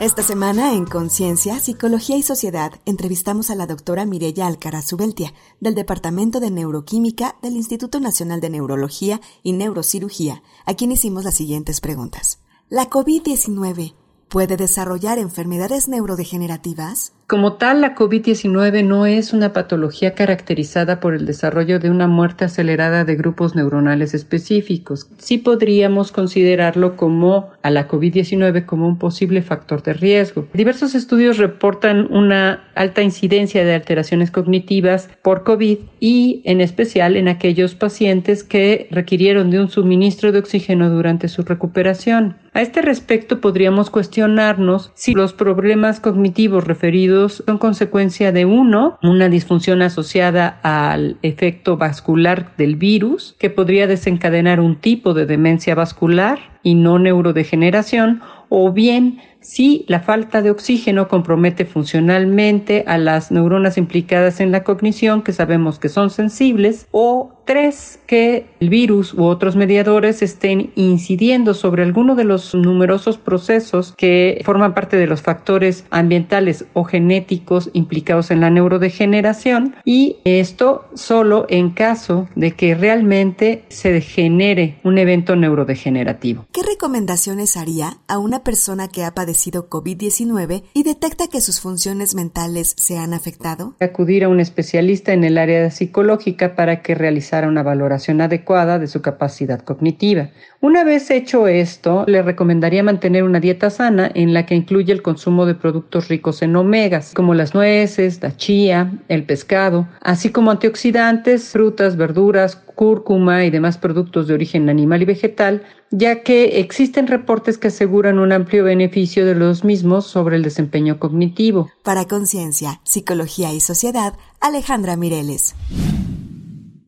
Esta 0.00 0.22
semana 0.22 0.72
en 0.72 0.84
Conciencia, 0.84 1.60
Psicología 1.60 2.16
y 2.16 2.22
Sociedad 2.22 2.72
entrevistamos 2.86 3.50
a 3.50 3.54
la 3.54 3.66
doctora 3.66 4.04
Mireya 4.04 4.46
Alcaraz 4.46 4.92
Ubeltia 4.92 5.32
del 5.60 5.74
Departamento 5.74 6.40
de 6.40 6.50
Neuroquímica 6.50 7.36
del 7.42 7.54
Instituto 7.54 8.00
Nacional 8.00 8.40
de 8.40 8.50
Neurología 8.50 9.20
y 9.42 9.52
Neurocirugía, 9.52 10.42
a 10.64 10.74
quien 10.74 10.90
hicimos 10.92 11.24
las 11.24 11.34
siguientes 11.34 11.80
preguntas. 11.80 12.40
¿La 12.68 12.88
COVID-19 12.88 13.94
puede 14.28 14.56
desarrollar 14.56 15.18
enfermedades 15.18 15.88
neurodegenerativas? 15.88 17.12
Como 17.32 17.54
tal, 17.54 17.80
la 17.80 17.94
COVID-19 17.94 18.84
no 18.84 19.06
es 19.06 19.32
una 19.32 19.54
patología 19.54 20.12
caracterizada 20.12 21.00
por 21.00 21.14
el 21.14 21.24
desarrollo 21.24 21.78
de 21.78 21.88
una 21.88 22.06
muerte 22.06 22.44
acelerada 22.44 23.06
de 23.06 23.16
grupos 23.16 23.54
neuronales 23.54 24.12
específicos. 24.12 25.08
Sí 25.16 25.38
podríamos 25.38 26.12
considerarlo 26.12 26.94
como 26.94 27.48
a 27.62 27.70
la 27.70 27.88
COVID-19 27.88 28.66
como 28.66 28.86
un 28.86 28.98
posible 28.98 29.40
factor 29.40 29.82
de 29.82 29.94
riesgo. 29.94 30.46
Diversos 30.52 30.94
estudios 30.94 31.38
reportan 31.38 32.06
una 32.12 32.64
alta 32.74 33.00
incidencia 33.00 33.64
de 33.64 33.76
alteraciones 33.76 34.30
cognitivas 34.30 35.08
por 35.22 35.42
COVID 35.42 35.78
y 36.00 36.42
en 36.44 36.60
especial 36.60 37.16
en 37.16 37.28
aquellos 37.28 37.74
pacientes 37.74 38.44
que 38.44 38.88
requirieron 38.90 39.50
de 39.50 39.58
un 39.58 39.70
suministro 39.70 40.32
de 40.32 40.40
oxígeno 40.40 40.90
durante 40.90 41.28
su 41.28 41.40
recuperación. 41.40 42.36
A 42.52 42.60
este 42.60 42.82
respecto 42.82 43.40
podríamos 43.40 43.88
cuestionarnos 43.88 44.90
si 44.94 45.14
los 45.14 45.32
problemas 45.32 46.00
cognitivos 46.00 46.66
referidos 46.66 47.21
son 47.28 47.58
consecuencia 47.58 48.32
de 48.32 48.44
uno, 48.44 48.98
una 49.02 49.28
disfunción 49.28 49.82
asociada 49.82 50.58
al 50.62 51.16
efecto 51.22 51.76
vascular 51.76 52.56
del 52.56 52.76
virus, 52.76 53.34
que 53.38 53.50
podría 53.50 53.86
desencadenar 53.86 54.60
un 54.60 54.76
tipo 54.76 55.14
de 55.14 55.26
demencia 55.26 55.74
vascular 55.74 56.38
y 56.62 56.74
no 56.74 56.98
neurodegeneración, 56.98 58.20
o 58.48 58.72
bien 58.72 59.20
si 59.42 59.84
la 59.88 60.00
falta 60.00 60.40
de 60.40 60.50
oxígeno 60.50 61.08
compromete 61.08 61.64
funcionalmente 61.64 62.84
a 62.86 62.96
las 62.96 63.30
neuronas 63.30 63.76
implicadas 63.76 64.40
en 64.40 64.52
la 64.52 64.62
cognición, 64.62 65.22
que 65.22 65.32
sabemos 65.32 65.78
que 65.78 65.88
son 65.88 66.10
sensibles, 66.10 66.86
o 66.92 67.32
tres, 67.44 67.98
que 68.06 68.46
el 68.60 68.68
virus 68.68 69.12
u 69.14 69.24
otros 69.24 69.56
mediadores 69.56 70.22
estén 70.22 70.70
incidiendo 70.76 71.54
sobre 71.54 71.82
alguno 71.82 72.14
de 72.14 72.22
los 72.22 72.54
numerosos 72.54 73.18
procesos 73.18 73.94
que 73.96 74.40
forman 74.44 74.74
parte 74.74 74.96
de 74.96 75.08
los 75.08 75.22
factores 75.22 75.84
ambientales 75.90 76.66
o 76.72 76.84
genéticos 76.84 77.70
implicados 77.72 78.30
en 78.30 78.40
la 78.40 78.50
neurodegeneración, 78.50 79.74
y 79.84 80.18
esto 80.24 80.84
solo 80.94 81.46
en 81.48 81.70
caso 81.70 82.28
de 82.36 82.52
que 82.52 82.76
realmente 82.76 83.64
se 83.68 84.00
genere 84.00 84.78
un 84.84 84.98
evento 84.98 85.34
neurodegenerativo. 85.34 86.46
¿Qué 86.52 86.62
recomendaciones 86.62 87.56
haría 87.56 87.98
a 88.06 88.18
una 88.18 88.44
persona 88.44 88.86
que 88.86 89.02
ha 89.02 89.14
padecido 89.14 89.31
padecido 89.32 89.70
COVID-19 89.70 90.62
y 90.74 90.82
detecta 90.82 91.24
que 91.26 91.40
sus 91.40 91.58
funciones 91.58 92.14
mentales 92.14 92.74
se 92.76 92.98
han 92.98 93.14
afectado? 93.14 93.74
Acudir 93.80 94.24
a 94.24 94.28
un 94.28 94.40
especialista 94.40 95.14
en 95.14 95.24
el 95.24 95.38
área 95.38 95.70
psicológica 95.70 96.54
para 96.54 96.82
que 96.82 96.94
realizara 96.94 97.48
una 97.48 97.62
valoración 97.62 98.20
adecuada 98.20 98.78
de 98.78 98.88
su 98.88 99.00
capacidad 99.00 99.62
cognitiva. 99.62 100.28
Una 100.60 100.84
vez 100.84 101.10
hecho 101.10 101.48
esto, 101.48 102.04
le 102.06 102.20
recomendaría 102.20 102.82
mantener 102.82 103.24
una 103.24 103.40
dieta 103.40 103.70
sana 103.70 104.10
en 104.14 104.34
la 104.34 104.44
que 104.44 104.54
incluye 104.54 104.92
el 104.92 105.00
consumo 105.00 105.46
de 105.46 105.54
productos 105.54 106.08
ricos 106.08 106.42
en 106.42 106.54
omegas, 106.54 107.14
como 107.14 107.32
las 107.32 107.54
nueces, 107.54 108.22
la 108.22 108.36
chía, 108.36 108.92
el 109.08 109.24
pescado, 109.24 109.88
así 110.02 110.28
como 110.28 110.50
antioxidantes, 110.50 111.48
frutas, 111.48 111.96
verduras, 111.96 112.56
cúrcuma 112.74 113.46
y 113.46 113.50
demás 113.50 113.78
productos 113.78 114.26
de 114.26 114.34
origen 114.34 114.68
animal 114.68 115.00
y 115.00 115.06
vegetal, 115.06 115.62
ya 115.92 116.22
que 116.22 116.58
existen 116.58 117.06
reportes 117.06 117.58
que 117.58 117.68
aseguran 117.68 118.18
un 118.18 118.32
amplio 118.32 118.64
beneficio 118.64 119.24
de 119.24 119.36
los 119.36 119.62
mismos 119.62 120.06
sobre 120.06 120.36
el 120.36 120.42
desempeño 120.42 120.98
cognitivo. 120.98 121.70
Para 121.84 122.06
Conciencia, 122.06 122.80
Psicología 122.82 123.52
y 123.52 123.60
Sociedad, 123.60 124.14
Alejandra 124.40 124.96
Mireles 124.96 125.54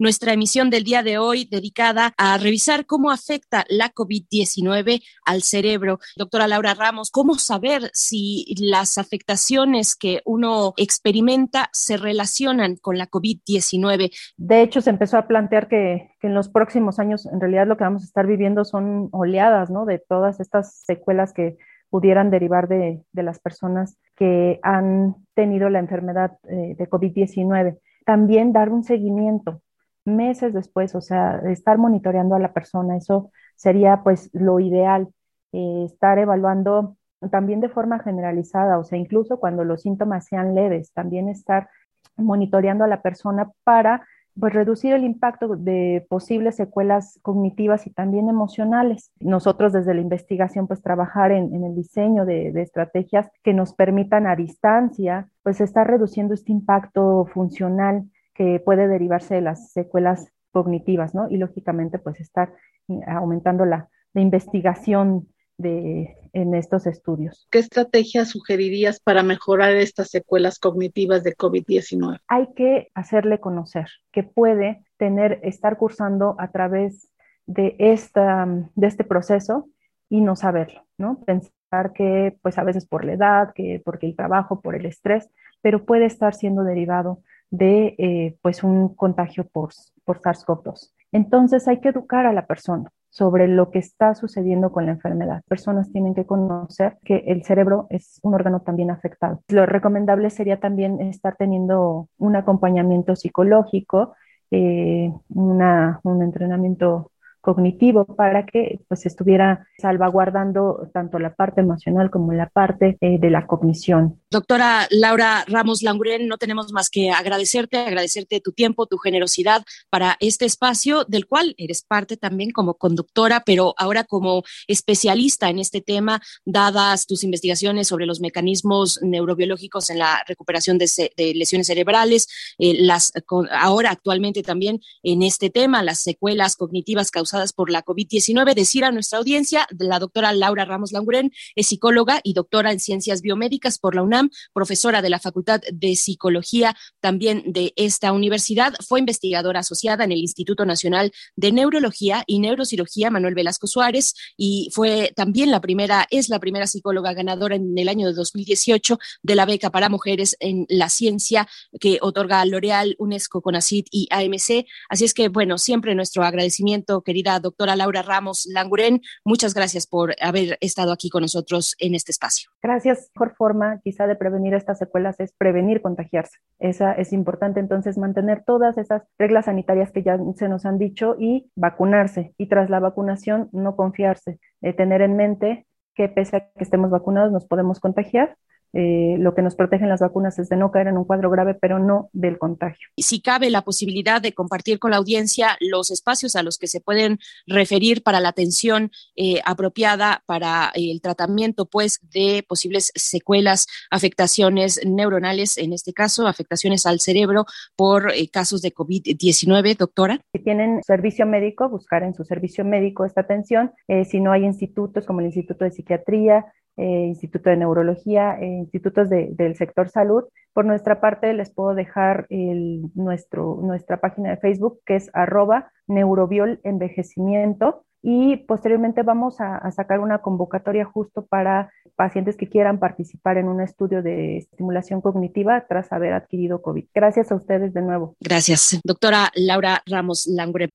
nuestra 0.05 0.35
emisión 0.35 0.69
del 0.69 0.85
día 0.85 1.03
de 1.03 1.17
hoy 1.17 1.49
dedicada 1.51 2.13
a 2.19 2.37
revisar 2.37 2.85
cómo 2.85 3.11
afecta 3.11 3.65
la 3.71 3.89
COVID-19 3.89 5.03
al 5.25 5.41
cerebro. 5.41 5.99
Doctora 6.15 6.47
Laura 6.47 6.75
Ramos, 6.75 7.11
¿cómo 7.11 7.37
saber 7.37 7.91
si 7.95 8.55
las 8.59 8.99
afectaciones 8.99 9.97
que 9.97 10.21
uno 10.27 10.75
experimenta 10.77 11.71
se 11.73 11.97
relacionan 11.97 12.77
con 12.77 12.99
la 12.99 13.07
COVID-19? 13.07 14.13
De 14.37 14.61
hecho, 14.61 14.83
se 14.83 14.91
empezó 14.91 15.17
a 15.17 15.27
plantear 15.27 15.69
que, 15.69 16.11
en 16.21 16.35
los 16.35 16.51
próximos 16.51 16.99
años, 16.99 17.25
en 17.25 17.41
realidad 17.41 17.67
lo 17.67 17.79
que 17.79 17.85
vamos 17.85 18.03
a 18.03 18.07
estar 18.07 18.27
viviendo 18.27 18.67
son 18.67 19.09
oleadas, 19.11 19.71
¿no? 19.71 19.87
De 19.87 19.99
todas 19.99 20.39
estas 20.39 20.83
secuelas 20.85 21.33
que 21.33 21.57
pudieran 21.89 22.31
derivar 22.31 22.69
de, 22.69 23.03
de 23.13 23.23
las 23.23 23.39
personas 23.39 23.97
que 24.17 24.61
han 24.63 25.17
tenido 25.35 25.71
la 25.71 25.79
enfermedad 25.79 26.37
eh, 26.47 26.75
de 26.77 26.91
COVID-19. 26.91 27.79
También 28.05 28.53
dar 28.53 28.69
un 28.69 28.85
seguimiento 28.85 29.63
meses 30.05 30.53
después, 30.53 30.95
o 30.95 31.01
sea, 31.01 31.41
estar 31.51 31.79
monitoreando 31.79 32.35
a 32.35 32.39
la 32.39 32.53
persona, 32.53 32.97
eso 32.97 33.31
sería 33.57 34.03
pues 34.03 34.31
lo 34.33 34.61
ideal, 34.61 35.09
eh, 35.53 35.85
estar 35.87 36.19
evaluando 36.19 36.97
también 37.31 37.61
de 37.61 37.69
forma 37.69 37.99
generalizada, 38.01 38.79
o 38.79 38.85
sea, 38.85 38.99
incluso 38.99 39.39
cuando 39.39 39.65
los 39.65 39.83
síntomas 39.83 40.27
sean 40.27 40.55
leves, 40.55 40.93
también 40.93 41.29
estar 41.29 41.69
monitoreando 42.17 42.85
a 42.85 42.89
la 42.89 43.03
persona 43.03 43.51
para 43.65 44.07
pues 44.39 44.53
reducir 44.53 44.93
el 44.93 45.05
impacto 45.05 45.55
de 45.57 46.05
posibles 46.09 46.57
secuelas 46.57 47.21
cognitivas 47.23 47.87
y 47.87 47.91
también 47.91 48.29
emocionales. 48.29 49.13
Nosotros 49.21 49.73
desde 49.73 49.95
la 49.95 50.01
investigación 50.01 50.67
pues 50.67 50.83
trabajar 50.83 51.31
en, 51.31 51.55
el 51.65 51.75
diseño 51.77 52.25
de, 52.25 52.51
de, 52.51 52.63
estrategias 52.63 53.31
que 53.45 53.55
nos 53.55 53.75
permitan 53.75 54.27
a 54.27 54.35
distancia 54.35 55.29
pues 55.45 55.61
estar 55.61 55.87
reduciendo 55.87 56.35
este 56.35 56.51
impacto 56.51 57.27
funcional 57.33 58.11
que 58.35 58.61
puede 58.61 58.89
derivarse 58.89 59.37
de 59.37 59.41
las 59.41 59.73
secuelas 59.73 60.33
cognitivas, 60.51 61.15
¿no? 61.15 61.29
Y 61.31 61.37
lógicamente, 61.37 61.99
pues 61.99 62.21
estar 62.21 62.55
eh, 62.89 63.01
aumentando 63.07 63.65
la, 63.65 63.89
investigación 64.17 65.27
de, 65.59 66.17
en 66.33 66.55
estos 66.55 66.87
estudios. 66.87 67.49
¿Qué 67.51 67.59
estrategias 67.59 68.29
sugerirías 68.29 69.01
para 69.01 69.25
mejorar 69.25 69.73
estas 69.73 70.09
secuelas 70.09 70.61
cognitivas 70.61 71.25
de 71.25 71.35
COVID-19? 71.35 72.21
Hay 72.29 72.47
que 72.55 72.93
hacerle 72.95 73.41
conocer 73.41 73.89
que 74.13 74.23
puede 74.23 74.85
tener, 74.99 75.41
estar 75.43 75.79
cursando 75.79 76.37
a 76.39 76.53
través 76.53 77.09
de, 77.47 77.75
esta, 77.81 78.47
de 78.77 78.87
este 78.87 79.03
proceso 79.03 79.69
y 80.09 80.21
no 80.21 80.37
saberlo, 80.37 80.87
¿no? 80.97 81.19
Pensar 81.25 81.93
que, 81.93 82.37
pues 82.41 82.57
a 82.59 82.63
veces 82.63 82.87
por 82.87 83.05
la 83.05 83.15
edad, 83.15 83.53
que 83.53 83.83
porque 83.85 84.07
el 84.07 84.15
trabajo, 84.15 84.61
por 84.61 84.77
el 84.77 84.87
estrés, 84.87 85.29
pero 85.61 85.85
puede 85.85 86.05
estar 86.05 86.35
siendo 86.35 86.63
derivado 86.63 87.23
de 87.57 87.95
eh, 87.99 88.37
pues 88.43 88.65
un 88.65 88.95
contagio 88.95 89.47
por, 89.47 89.71
por 90.05 90.21
SARS-CoV-2. 90.21 90.93
Entonces 91.13 91.69
hay 91.69 91.81
que 91.81 91.91
educar 91.91 92.27
a 92.27 92.33
la 92.33 92.47
persona 92.47 92.91
sobre 93.09 93.47
lo 93.47 93.71
que 93.71 93.79
está 93.79 94.17
sucediendo 94.17 94.73
con 94.73 94.87
la 94.87 94.93
enfermedad. 94.93 95.43
Personas 95.47 95.93
tienen 95.93 96.15
que 96.15 96.27
conocer 96.27 96.99
que 97.05 97.23
el 97.29 97.45
cerebro 97.45 97.87
es 97.91 98.19
un 98.23 98.35
órgano 98.35 98.63
también 98.63 98.91
afectado. 98.91 99.41
Lo 99.49 99.67
recomendable 99.67 100.31
sería 100.31 100.59
también 100.59 101.01
estar 101.01 101.37
teniendo 101.37 102.09
un 102.19 102.35
acompañamiento 102.35 103.15
psicológico, 103.15 104.17
eh, 104.51 105.13
una, 105.29 106.01
un 106.03 106.23
entrenamiento 106.23 107.13
cognitivo 107.45 108.07
para 108.07 108.47
que 108.47 108.81
pues 108.89 109.05
estuviera 109.05 109.69
salvaguardando 109.79 110.91
tanto 110.93 111.19
la 111.19 111.35
parte 111.35 111.61
emocional 111.61 112.11
como 112.11 112.33
la 112.33 112.49
parte 112.49 112.97
eh, 113.01 113.19
de 113.21 113.31
la 113.31 113.47
cognición. 113.47 114.21
Doctora 114.31 114.89
Laura 114.91 115.45
Ramos 115.47 115.83
Languren, 115.83 116.27
no 116.27 116.39
tenemos 116.39 116.73
más 116.73 116.89
que 116.89 117.11
agradecerte, 117.11 117.79
agradecerte 117.79 118.41
tu 118.41 118.53
tiempo, 118.53 118.87
tu 118.87 118.97
generosidad 118.97 119.63
para 119.91 120.17
este 120.21 120.47
espacio 120.47 121.05
del 121.05 121.27
cual 121.27 121.55
eres 121.59 121.83
parte 121.83 122.17
también 122.17 122.51
como 122.51 122.75
conductora, 122.75 123.43
pero 123.45 123.75
ahora 123.77 124.05
como 124.05 124.43
especialista 124.67 125.51
en 125.51 125.59
este 125.59 125.83
tema, 125.83 126.23
dadas 126.47 127.07
tus 127.07 127.25
investigaciones 127.25 127.89
sobre 127.89 128.07
los 128.07 128.21
mecanismos 128.21 128.99
neurobiológicos 129.03 129.91
en 129.91 129.99
la 129.99 130.25
recuperación 130.27 130.79
de, 130.79 130.91
de 131.17 131.35
lesiones 131.35 131.67
cerebrales, 131.67 132.27
eh, 132.59 132.75
las 132.79 133.13
ahora 133.51 133.91
actualmente 133.91 134.43
también 134.43 134.81
en 135.03 135.23
este 135.23 135.51
tema, 135.51 135.83
las 135.83 136.01
secuelas 136.01 136.57
cognitivas 136.57 137.11
causadas 137.11 137.34
por 137.55 137.71
la 137.71 137.85
COVID-19. 137.85 138.55
Decir 138.55 138.85
a 138.85 138.93
nuestra 138.93 139.19
audiencia, 139.19 139.67
la 139.79 139.99
doctora 139.99 140.33
Laura 140.33 140.65
Ramos 140.65 140.93
Languren 140.93 141.33
es 141.55 141.67
psicóloga 141.67 142.21
y 142.23 142.33
doctora 142.33 142.73
en 142.73 142.81
ciencias 142.81 143.23
biomédicas 143.23 143.79
por 143.79 143.95
la 143.95 144.03
UNAM, 144.03 144.31
profesora 144.53 145.03
de 145.03 145.11
la 145.11 145.19
Facultad 145.19 145.61
de 145.73 145.97
Psicología 145.97 146.77
también 147.01 147.43
de 147.47 147.73
esta 147.77 148.13
universidad. 148.13 148.75
Fue 148.87 149.01
investigadora 149.01 149.61
asociada 149.61 150.05
en 150.05 150.13
el 150.13 150.19
Instituto 150.19 150.65
Nacional 150.65 151.13
de 151.37 151.53
Neurología 151.53 152.25
y 152.27 152.39
Neurocirugía 152.39 153.11
Manuel 153.11 153.35
Velasco 153.35 153.67
Suárez 153.67 154.15
y 154.37 154.71
fue 154.73 155.13
también 155.17 155.51
la 155.51 155.61
primera, 155.61 156.07
es 156.11 156.29
la 156.29 156.39
primera 156.39 156.67
psicóloga 156.67 157.13
ganadora 157.13 157.57
en 157.57 157.77
el 157.77 157.89
año 157.89 158.07
de 158.07 158.15
2018 158.15 158.99
de 159.23 159.35
la 159.35 159.47
beca 159.47 159.71
para 159.71 159.89
mujeres 159.89 160.37
en 160.41 160.67
la 160.69 160.89
ciencia 160.89 161.49
que 161.81 161.99
otorga 162.01 162.45
L'Oreal, 162.45 162.95
UNESCO, 162.99 163.43
CONACYT 163.43 163.89
y 163.91 164.09
AMC. 164.11 164.67
Así 164.89 165.05
es 165.05 165.15
que, 165.15 165.29
bueno, 165.29 165.59
siempre 165.59 165.95
nuestro 165.95 166.25
agradecimiento, 166.25 167.03
querida 167.03 167.24
doctora 167.41 167.77
Laura 167.77 168.03
Ramos 168.03 168.47
Languren. 168.53 169.01
Muchas 169.25 169.55
gracias 169.55 169.87
por 169.87 170.15
haber 170.21 170.57
estado 170.61 170.93
aquí 170.93 171.11
con 171.11 171.23
nosotros 171.23 171.75
en 171.79 171.95
este 171.95 172.13
espacio. 172.13 172.51
Gracias. 172.63 173.11
Mejor 173.15 173.35
forma 173.37 173.81
quizá 173.83 174.07
de 174.07 174.17
prevenir 174.17 174.55
estas 174.55 174.79
secuelas 174.79 175.19
es 175.21 175.33
prevenir 175.33 175.83
contagiarse. 175.83 176.39
Esa 176.59 176.93
es 176.93 177.13
importante 177.13 177.61
entonces 177.61 177.99
mantener 177.99 178.45
todas 178.45 178.79
esas 178.79 179.03
reglas 179.19 179.47
sanitarias 179.47 179.91
que 179.93 180.03
ya 180.03 180.19
se 180.37 180.49
nos 180.49 180.65
han 180.65 180.79
dicho 180.79 181.17
y 181.19 181.51
vacunarse. 181.57 182.35
Y 182.39 182.49
tras 182.49 182.71
la 182.71 182.81
vacunación 182.81 183.49
no 183.53 183.77
confiarse, 183.77 184.39
eh, 184.63 184.73
tener 184.73 185.03
en 185.03 185.17
mente 185.17 185.67
que 185.95 186.09
pese 186.09 186.37
a 186.37 186.41
que 186.41 186.65
estemos 186.65 186.91
vacunados 186.91 187.33
nos 187.33 187.47
podemos 187.47 187.81
contagiar 187.81 188.37
eh, 188.75 189.17
lo 189.21 189.35
que 189.35 189.43
nos 189.43 189.55
protegen 189.55 189.89
las 189.89 190.01
vacunas 190.01 190.39
es 190.41 190.49
de 190.49 190.57
no 190.57 190.73
caer 190.73 190.89
en 190.89 190.99
un 190.99 191.05
cuadro 191.05 191.31
grave, 191.31 191.55
pero 191.55 191.79
no 191.79 192.11
del 192.13 192.39
contagio. 192.39 192.89
Si 192.97 193.21
cabe 193.21 193.49
la 193.49 193.63
posibilidad 193.63 194.21
de 194.21 194.33
compartir 194.33 194.81
con 194.81 194.91
la 194.91 194.97
audiencia 194.97 195.57
los 195.61 195.93
espacios 195.93 196.35
a 196.35 196.43
los 196.43 196.59
que 196.59 196.67
se 196.67 196.81
pueden 196.81 197.19
referir 197.47 198.03
para 198.03 198.19
la 198.19 198.31
atención 198.31 198.91
eh, 199.15 199.41
apropiada 199.45 200.25
para 200.27 200.73
el 200.75 201.01
tratamiento, 201.01 201.67
pues, 201.67 202.01
de 202.13 202.45
posibles 202.49 202.91
secuelas, 202.97 203.69
afectaciones 203.93 204.81
neuronales, 204.85 205.57
en 205.57 205.73
este 205.73 205.93
caso, 205.93 206.27
afectaciones 206.27 206.85
al 206.85 206.99
cerebro 206.99 207.47
por 207.77 208.11
eh, 208.11 208.29
casos 208.29 208.61
de 208.61 208.75
COVID-19, 208.75 209.77
doctora. 209.77 210.21
Si 210.33 210.43
tienen 210.43 210.83
servicio 210.83 211.27
médico, 211.27 211.69
buscar 211.69 212.03
en 212.03 212.15
su 212.15 212.25
servicio 212.25 212.65
médico 212.65 213.05
esta 213.05 213.21
atención. 213.21 213.73
si 214.11 214.21
no 214.21 214.33
hay 214.33 214.45
institutos 214.45 215.07
como 215.07 215.21
el 215.21 215.27
Instituto 215.27 215.65
de 215.65 215.71
Psiquiatría, 215.71 216.45
eh, 216.77 217.07
Instituto 217.07 217.51
de 217.51 217.57
Neurología, 217.57 218.39
eh, 218.41 218.47
institutos 218.47 219.09
del 219.09 219.57
sector 219.57 219.89
salud. 219.89 220.25
Por 220.53 220.65
nuestra 220.65 221.01
parte, 221.01 221.33
les 221.33 221.53
puedo 221.53 221.75
dejar 221.75 222.27
nuestro, 222.31 223.59
nuestra 223.63 224.01
página 224.01 224.31
de 224.31 224.37
Facebook, 224.37 224.81
que 224.87 224.97
es 224.97 225.11
arroba 225.13 225.73
neurobiol 225.87 226.61
envejecimiento. 226.65 227.85
Y 228.07 228.37
posteriormente 228.37 229.03
vamos 229.03 229.41
a, 229.41 229.71
sacar 229.71 229.99
una 229.99 230.19
convocatoria 230.19 230.85
justo 230.85 231.25
para 231.25 231.71
pacientes 231.97 232.37
que 232.37 232.51
quieran 232.51 232.79
participar 232.79 233.39
en 233.39 233.49
un 233.49 233.63
estudio 233.63 234.03
de 234.03 234.37
estimulación 234.37 235.01
cognitiva 235.01 235.65
tras 235.67 235.91
haber 235.91 236.13
adquirido 236.13 236.61
COVID. 236.61 236.85
Gracias 236.95 237.33
a 237.33 237.35
ustedes 237.35 237.73
de 237.73 237.81
nuevo. 237.81 238.15
Gracias. 238.21 238.79
Doctora 238.85 239.31
Laura 239.35 239.83
Ramos 239.87 240.27
Langure. 240.27 240.69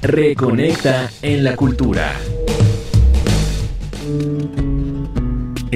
Reconecta 0.00 1.08
en 1.22 1.42
la 1.42 1.56
cultura. 1.56 2.12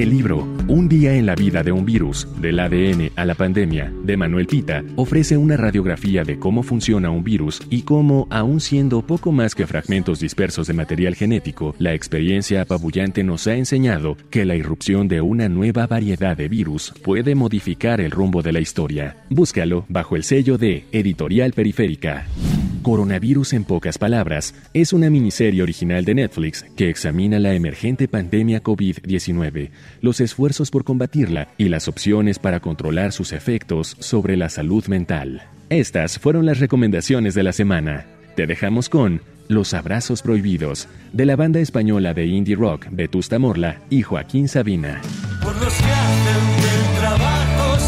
El 0.01 0.09
libro 0.09 0.47
Un 0.71 0.87
día 0.87 1.15
en 1.15 1.25
la 1.25 1.35
vida 1.35 1.63
de 1.63 1.73
un 1.73 1.83
virus, 1.83 2.25
del 2.39 2.57
ADN 2.57 3.11
a 3.17 3.25
la 3.25 3.35
pandemia, 3.35 3.91
de 4.05 4.15
Manuel 4.15 4.47
Pita, 4.47 4.85
ofrece 4.95 5.35
una 5.35 5.57
radiografía 5.57 6.23
de 6.23 6.39
cómo 6.39 6.63
funciona 6.63 7.09
un 7.09 7.25
virus 7.25 7.61
y 7.69 7.81
cómo, 7.81 8.25
aun 8.29 8.61
siendo 8.61 9.05
poco 9.05 9.33
más 9.33 9.53
que 9.53 9.67
fragmentos 9.67 10.21
dispersos 10.21 10.67
de 10.67 10.73
material 10.73 11.15
genético, 11.15 11.75
la 11.77 11.93
experiencia 11.93 12.61
apabullante 12.61 13.21
nos 13.21 13.47
ha 13.47 13.55
enseñado 13.55 14.15
que 14.29 14.45
la 14.45 14.55
irrupción 14.55 15.09
de 15.09 15.19
una 15.19 15.49
nueva 15.49 15.87
variedad 15.87 16.37
de 16.37 16.47
virus 16.47 16.93
puede 17.03 17.35
modificar 17.35 17.99
el 17.99 18.11
rumbo 18.11 18.41
de 18.41 18.53
la 18.53 18.61
historia. 18.61 19.17
Búscalo 19.29 19.83
bajo 19.89 20.15
el 20.15 20.23
sello 20.23 20.57
de 20.57 20.85
Editorial 20.93 21.51
Periférica. 21.51 22.27
Coronavirus 22.81 23.53
en 23.53 23.63
pocas 23.63 23.99
palabras 23.99 24.55
es 24.73 24.91
una 24.91 25.11
miniserie 25.11 25.61
original 25.61 26.03
de 26.03 26.15
Netflix 26.15 26.65
que 26.75 26.89
examina 26.89 27.37
la 27.37 27.53
emergente 27.53 28.07
pandemia 28.07 28.63
COVID-19, 28.63 29.69
los 30.01 30.19
esfuerzos 30.19 30.60
por 30.69 30.83
combatirla 30.83 31.47
y 31.57 31.69
las 31.69 31.87
opciones 31.87 32.37
para 32.37 32.59
controlar 32.59 33.13
sus 33.13 33.31
efectos 33.31 33.95
sobre 33.99 34.37
la 34.37 34.49
salud 34.49 34.85
mental. 34.87 35.43
Estas 35.69 36.19
fueron 36.19 36.45
las 36.45 36.59
recomendaciones 36.59 37.33
de 37.33 37.43
la 37.43 37.53
semana. 37.53 38.05
Te 38.35 38.45
dejamos 38.45 38.89
con 38.89 39.21
Los 39.47 39.73
Abrazos 39.73 40.21
Prohibidos, 40.21 40.87
de 41.13 41.25
la 41.25 41.35
banda 41.35 41.59
española 41.59 42.13
de 42.13 42.25
indie 42.25 42.55
rock 42.55 42.87
Vetusta 42.91 43.39
Morla 43.39 43.79
y 43.89 44.01
Joaquín 44.01 44.47
Sabina. 44.47 45.01
Por 45.41 45.55
los 45.61 45.73
que 45.73 46.99
trabajo 46.99 47.79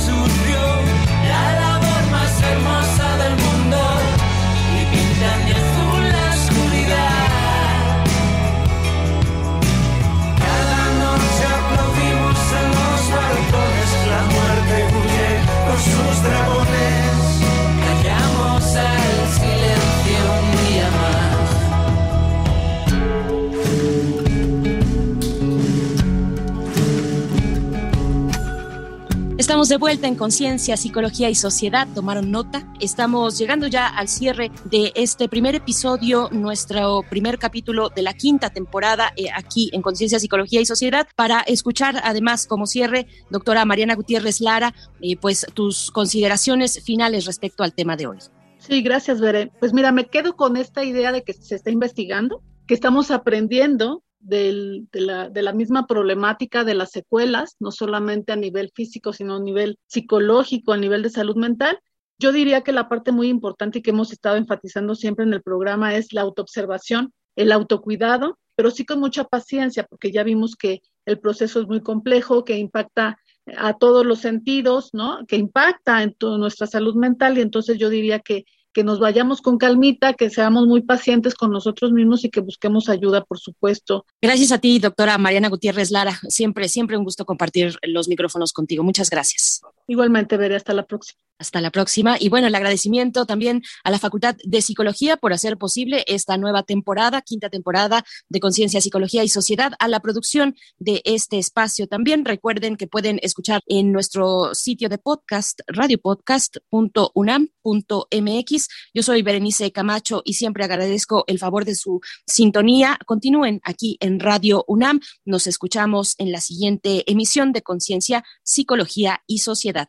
Estamos 29.43 29.67
de 29.67 29.75
vuelta 29.75 30.07
en 30.07 30.15
Conciencia, 30.15 30.77
Psicología 30.77 31.29
y 31.29 31.35
Sociedad. 31.35 31.85
Tomaron 31.93 32.31
nota. 32.31 32.65
Estamos 32.79 33.37
llegando 33.37 33.67
ya 33.67 33.87
al 33.89 34.07
cierre 34.07 34.51
de 34.63 34.93
este 34.95 35.27
primer 35.27 35.53
episodio, 35.53 36.29
nuestro 36.31 37.03
primer 37.09 37.37
capítulo 37.37 37.89
de 37.89 38.03
la 38.03 38.13
quinta 38.13 38.51
temporada 38.51 39.11
eh, 39.17 39.25
aquí 39.35 39.69
en 39.73 39.81
Conciencia, 39.81 40.17
Psicología 40.17 40.61
y 40.61 40.65
Sociedad. 40.65 41.09
Para 41.17 41.41
escuchar, 41.41 41.99
además, 42.05 42.47
como 42.47 42.65
cierre, 42.67 43.05
doctora 43.29 43.65
Mariana 43.65 43.95
Gutiérrez 43.95 44.39
Lara, 44.39 44.73
eh, 45.01 45.17
pues 45.17 45.45
tus 45.53 45.91
consideraciones 45.91 46.81
finales 46.81 47.25
respecto 47.25 47.63
al 47.63 47.73
tema 47.73 47.97
de 47.97 48.07
hoy. 48.07 48.19
Sí, 48.59 48.81
gracias, 48.81 49.19
Bere. 49.19 49.51
Pues 49.59 49.73
mira, 49.73 49.91
me 49.91 50.05
quedo 50.05 50.37
con 50.37 50.55
esta 50.55 50.85
idea 50.85 51.11
de 51.11 51.23
que 51.25 51.33
se 51.33 51.55
está 51.55 51.69
investigando, 51.69 52.41
que 52.65 52.75
estamos 52.75 53.11
aprendiendo 53.11 54.02
de, 54.23 54.87
la, 54.93 55.53
misma 55.53 55.85
problemática 55.85 56.63
de 56.63 56.73
las 56.73 56.91
secuelas, 56.91 57.55
no 57.59 57.71
solamente 57.71 58.31
a 58.31 58.37
nivel 58.37 58.71
físico, 58.73 59.13
sino 59.13 59.35
a 59.35 59.39
nivel 59.39 59.77
psicológico, 59.87 60.73
a 60.73 60.77
nivel 60.77 61.03
de 61.03 61.09
salud 61.09 61.35
mental. 61.35 61.79
Yo 62.19 62.31
diría 62.31 62.61
que 62.61 62.71
la 62.71 62.87
parte 62.87 63.11
muy 63.11 63.27
importante 63.27 63.81
que 63.81 63.91
hemos 63.91 64.11
estado 64.11 64.37
enfatizando 64.37 64.95
siempre 64.95 65.25
en 65.25 65.33
el 65.33 65.41
programa 65.41 65.95
es 65.95 66.13
la 66.13 66.21
autoobservación, 66.21 67.13
el 67.35 67.51
autocuidado, 67.51 68.39
pero 68.55 68.71
sí 68.71 68.85
con 68.85 68.99
mucha 68.99 69.25
paciencia, 69.25 69.83
porque 69.83 70.11
ya 70.11 70.23
vimos 70.23 70.55
que 70.55 70.81
el 71.05 71.19
proceso 71.19 71.59
es 71.59 71.67
muy 71.67 71.81
complejo, 71.81 72.45
que 72.45 72.57
impacta 72.57 73.17
a 73.57 73.73
todos 73.77 74.05
los 74.05 74.19
sentidos, 74.19 74.91
¿no? 74.93 75.25
Que 75.27 75.35
impacta 75.35 76.01
en 76.01 76.15
nuestra 76.21 76.67
salud 76.67 76.95
mental 76.95 77.37
y 77.37 77.41
entonces 77.41 77.77
yo 77.77 77.89
diría 77.89 78.19
que 78.19 78.45
que 78.73 78.83
nos 78.83 78.99
vayamos 78.99 79.41
con 79.41 79.57
calmita, 79.57 80.13
que 80.13 80.29
seamos 80.29 80.67
muy 80.67 80.81
pacientes 80.81 81.35
con 81.35 81.51
nosotros 81.51 81.91
mismos 81.91 82.25
y 82.25 82.29
que 82.29 82.41
busquemos 82.41 82.89
ayuda, 82.89 83.23
por 83.23 83.39
supuesto. 83.39 84.05
Gracias 84.21 84.51
a 84.51 84.57
ti, 84.57 84.79
doctora 84.79 85.17
Mariana 85.17 85.49
Gutiérrez 85.49 85.91
Lara. 85.91 86.19
Siempre, 86.27 86.67
siempre 86.67 86.97
un 86.97 87.03
gusto 87.03 87.25
compartir 87.25 87.75
los 87.83 88.07
micrófonos 88.07 88.51
contigo. 88.51 88.83
Muchas 88.83 89.09
gracias. 89.09 89.61
Igualmente, 89.87 90.37
veré 90.37 90.55
hasta 90.55 90.73
la 90.73 90.85
próxima. 90.85 91.19
Hasta 91.39 91.61
la 91.61 91.71
próxima. 91.71 92.15
Y 92.19 92.29
bueno, 92.29 92.45
el 92.47 92.55
agradecimiento 92.55 93.25
también 93.25 93.63
a 93.83 93.91
la 93.91 93.99
Facultad 93.99 94.37
de 94.45 94.61
Psicología 94.61 95.17
por 95.17 95.33
hacer 95.33 95.57
posible 95.57 96.05
esta 96.07 96.37
nueva 96.37 96.63
temporada, 96.63 97.21
quinta 97.21 97.49
temporada 97.49 98.05
de 98.29 98.39
Conciencia, 98.39 98.79
Psicología 98.79 99.23
y 99.23 99.29
Sociedad, 99.29 99.73
a 99.79 99.87
la 99.87 99.99
producción 99.99 100.55
de 100.77 101.01
este 101.03 101.39
espacio. 101.39 101.87
También 101.87 102.23
recuerden 102.23 102.77
que 102.77 102.87
pueden 102.87 103.19
escuchar 103.23 103.61
en 103.65 103.91
nuestro 103.91 104.53
sitio 104.53 104.89
de 104.89 104.99
podcast, 104.99 105.59
radiopodcast.unam.mx. 105.67 108.67
Yo 108.93 109.03
soy 109.03 109.21
Berenice 109.21 109.71
Camacho 109.71 110.21
y 110.23 110.35
siempre 110.35 110.63
agradezco 110.63 111.25
el 111.27 111.39
favor 111.39 111.65
de 111.65 111.75
su 111.75 111.99
sintonía. 112.25 112.97
Continúen 113.05 113.59
aquí 113.63 113.97
en 113.99 114.21
Radio 114.21 114.63
UNAM. 114.67 115.01
Nos 115.25 115.47
escuchamos 115.47 116.15
en 116.19 116.31
la 116.31 116.39
siguiente 116.39 117.03
emisión 117.11 117.51
de 117.51 117.63
Conciencia, 117.63 118.23
Psicología 118.43 119.23
y 119.27 119.39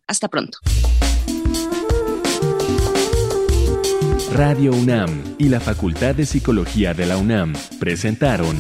Hasta 0.07 0.29
pronto. 0.29 0.59
Radio 4.35 4.73
UNAM 4.73 5.37
y 5.39 5.49
la 5.49 5.61
Facultad 5.61 6.17
de 6.17 6.27
Psicología 6.27 6.93
de 6.93 7.07
la 7.07 7.19
UNAM 7.19 7.53
presentaron 7.79 8.57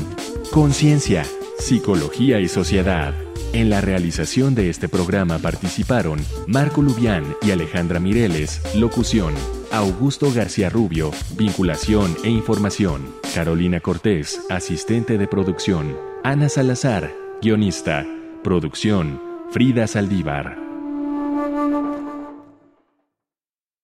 Conciencia, 0.52 1.24
Psicología 1.58 2.38
y 2.38 2.46
Sociedad. 2.46 3.12
En 3.52 3.70
la 3.70 3.80
realización 3.80 4.54
de 4.54 4.70
este 4.70 4.88
programa 4.88 5.38
participaron 5.38 6.20
Marco 6.46 6.80
Lubián 6.80 7.24
y 7.42 7.50
Alejandra 7.50 7.98
Mireles, 7.98 8.62
locución, 8.76 9.34
Augusto 9.72 10.32
García 10.32 10.70
Rubio, 10.70 11.10
vinculación 11.36 12.16
e 12.22 12.30
información, 12.30 13.12
Carolina 13.34 13.80
Cortés, 13.80 14.40
asistente 14.50 15.18
de 15.18 15.26
producción, 15.26 15.96
Ana 16.22 16.48
Salazar, 16.48 17.12
guionista, 17.42 18.06
producción, 18.44 19.20
Frida 19.50 19.88
Saldívar. 19.88 20.63